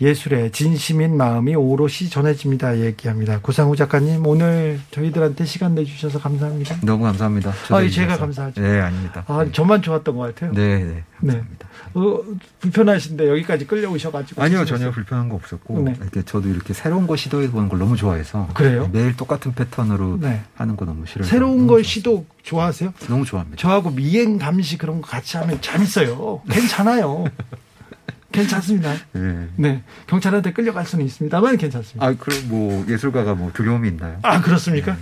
예술의 0.00 0.52
진심인 0.52 1.16
마음이 1.16 1.54
오롯이 1.56 2.08
전해집니다. 2.08 2.78
얘기합니다. 2.78 3.40
구상우 3.40 3.76
작가님 3.76 4.26
오늘 4.26 4.80
저희들한테 4.92 5.44
시간 5.44 5.74
내주셔서 5.74 6.18
감사합니다. 6.20 6.76
너무 6.82 7.04
감사합니다. 7.04 7.52
아, 7.68 7.88
제가. 7.88 8.16
감사하죠. 8.16 8.62
네, 8.62 8.80
아닙니다. 8.80 9.24
아, 9.26 9.44
네. 9.44 9.52
저만 9.52 9.82
좋았던 9.82 10.16
것 10.16 10.34
같아요. 10.34 10.52
네, 10.52 10.84
네, 10.84 11.04
감사합니다. 11.18 11.68
어, 11.94 12.20
불편하신데 12.60 13.28
여기까지 13.28 13.66
끌려오셔가지고. 13.66 14.42
아니요. 14.42 14.64
전혀 14.64 14.90
불편한 14.90 15.28
거 15.28 15.36
없었고 15.36 15.82
네. 15.82 15.94
이렇게 16.00 16.22
저도 16.22 16.48
이렇게 16.48 16.72
새로운 16.72 17.06
거 17.06 17.16
시도해 17.16 17.50
보는 17.50 17.68
걸 17.68 17.78
너무 17.78 17.96
좋아해서 17.96 18.48
그래요? 18.54 18.88
매일 18.92 19.16
똑같은 19.16 19.54
패턴으로 19.54 20.18
네. 20.20 20.42
하는 20.54 20.76
거 20.76 20.84
너무 20.84 21.06
싫어요. 21.06 21.26
새로운 21.26 21.66
걸 21.66 21.82
좋았어요. 21.82 21.82
시도 21.82 22.26
좋아하세요? 22.42 22.94
너무 23.08 23.24
좋아합니다. 23.24 23.56
저하고 23.60 23.90
미행 23.90 24.38
감시 24.38 24.78
그런 24.78 25.00
거 25.00 25.08
같이 25.08 25.36
하면 25.36 25.60
재밌어요. 25.60 26.42
괜찮아요. 26.50 27.24
괜찮습니다. 28.32 28.94
네. 29.12 29.48
네. 29.56 29.82
경찰한테 30.06 30.52
끌려갈 30.52 30.86
수는 30.86 31.04
있습니다만 31.04 31.56
괜찮습니다. 31.56 32.06
아, 32.06 32.14
그럼 32.16 32.38
뭐 32.48 32.84
예술가가 32.88 33.34
뭐 33.34 33.50
두려움이 33.52 33.88
있나요? 33.88 34.18
아, 34.22 34.40
그렇습니까? 34.40 34.96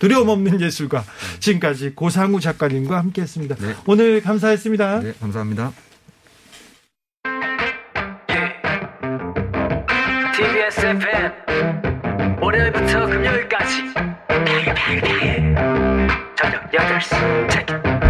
두려움 0.00 0.30
없는 0.30 0.60
예술가. 0.60 1.04
지금까지 1.38 1.90
고상우 1.94 2.40
작가님과 2.40 2.96
함께 2.98 3.22
했습니다. 3.22 3.54
네. 3.56 3.74
오늘 3.86 4.20
감사했습니다. 4.22 5.00
네, 5.00 5.12
감사합니다. 5.20 5.72
TBS 10.40 10.80
FM 10.80 12.40
월요일부터 12.40 13.04
금요일까지. 13.04 13.92
저녁 16.34 16.70
8시. 16.70 17.50
체크 17.50 18.09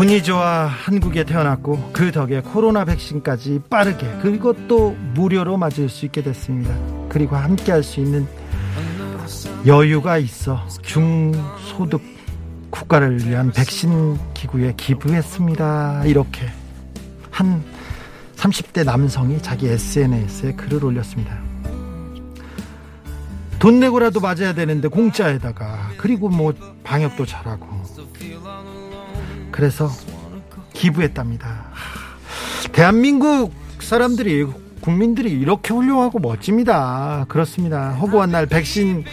운이 0.00 0.22
좋아 0.22 0.64
한국에 0.64 1.24
태어났고 1.24 1.90
그 1.92 2.10
덕에 2.10 2.40
코로나 2.40 2.86
백신까지 2.86 3.60
빠르게 3.68 4.08
그것도 4.22 4.92
무료로 5.12 5.58
맞을 5.58 5.90
수 5.90 6.06
있게 6.06 6.22
됐습니다. 6.22 6.74
그리고 7.10 7.36
함께 7.36 7.70
할 7.70 7.82
수 7.82 8.00
있는 8.00 8.26
여유가 9.66 10.16
있어 10.16 10.66
중소득 10.80 12.00
국가를 12.70 13.28
위한 13.28 13.52
백신 13.52 14.16
기구에 14.32 14.72
기부했습니다. 14.74 16.04
이렇게 16.06 16.46
한 17.30 17.62
30대 18.36 18.86
남성이 18.86 19.42
자기 19.42 19.68
SNS에 19.68 20.52
글을 20.52 20.82
올렸습니다. 20.82 21.38
돈 23.58 23.80
내고라도 23.80 24.20
맞아야 24.20 24.54
되는데 24.54 24.88
공짜에다가 24.88 25.90
그리고 25.98 26.30
뭐 26.30 26.54
방역도 26.84 27.26
잘하고 27.26 27.79
그래서 29.60 29.90
기부했답니다. 30.72 31.66
대한민국 32.72 33.52
사람들이 33.78 34.46
국민들이 34.80 35.32
이렇게 35.32 35.74
훌륭하고 35.74 36.18
멋집니다. 36.18 37.26
그렇습니다. 37.28 37.90
허구한 37.90 38.30
날 38.30 38.46
백신 38.46 39.04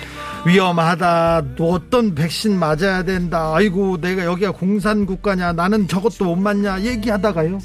위험하다. 0.45 1.55
또 1.57 1.73
어떤 1.73 2.15
백신 2.15 2.57
맞아야 2.57 3.03
된다. 3.03 3.51
아이고 3.55 3.99
내가 3.99 4.23
여기가 4.23 4.51
공산 4.51 5.05
국가냐. 5.05 5.51
나는 5.51 5.85
저것도 5.89 6.23
못 6.23 6.37
맞냐. 6.37 6.79
얘기하다가요. 6.79 7.59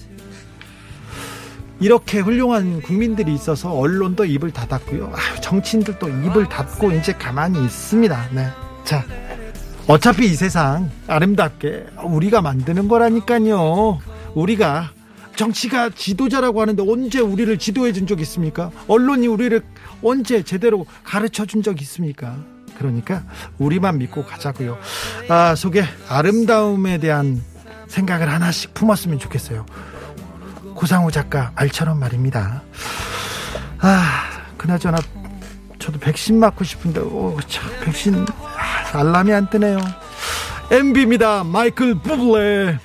이렇게 1.78 2.18
훌륭한 2.18 2.82
국민들이 2.82 3.32
있어서 3.32 3.72
언론도 3.72 4.24
입을 4.24 4.50
닫았고요. 4.50 5.12
정치인들도 5.40 6.08
입을 6.08 6.48
닫고 6.48 6.90
이제 6.90 7.12
가만히 7.12 7.64
있습니다. 7.64 8.28
네. 8.32 8.48
자, 8.82 9.04
어차피 9.92 10.24
이 10.30 10.34
세상 10.34 10.90
아름답게 11.06 11.84
우리가 12.04 12.40
만드는 12.40 12.88
거라니까요. 12.88 13.98
우리가 14.34 14.90
정치가 15.36 15.90
지도자라고 15.90 16.62
하는데 16.62 16.82
언제 16.90 17.20
우리를 17.20 17.58
지도해 17.58 17.92
준 17.92 18.06
적 18.06 18.18
있습니까? 18.22 18.70
언론이 18.88 19.26
우리를 19.26 19.60
언제 20.02 20.42
제대로 20.42 20.86
가르쳐 21.04 21.44
준 21.44 21.62
적 21.62 21.82
있습니까? 21.82 22.36
그러니까 22.78 23.22
우리만 23.58 23.98
믿고 23.98 24.24
가자고요. 24.24 24.78
아, 25.28 25.54
속에 25.54 25.84
아름다움에 26.08 26.96
대한 26.96 27.42
생각을 27.88 28.32
하나씩 28.32 28.72
품었으면 28.72 29.18
좋겠어요. 29.18 29.66
고상우 30.74 31.10
작가 31.12 31.52
말처럼 31.54 32.00
말입니다. 32.00 32.62
아, 33.78 34.22
그나저나 34.56 34.96
저도 35.78 35.98
백신 35.98 36.40
맞고 36.40 36.64
싶은데 36.64 37.00
오, 37.00 37.36
참 37.46 37.70
백신 37.84 38.24
아, 38.40 38.51
알람이 38.92 39.32
안 39.32 39.48
뜨네요. 39.48 39.78
MB입니다. 40.70 41.44
마이클 41.44 41.94
부블레 41.94 42.78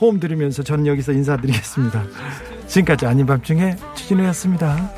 호음 0.00 0.20
들으면서 0.20 0.62
저는 0.62 0.86
여기서 0.86 1.12
인사드리겠습니다. 1.12 2.02
지금까지 2.66 3.06
아닌 3.06 3.26
밤중에 3.26 3.76
추진우였습니다. 3.94 4.90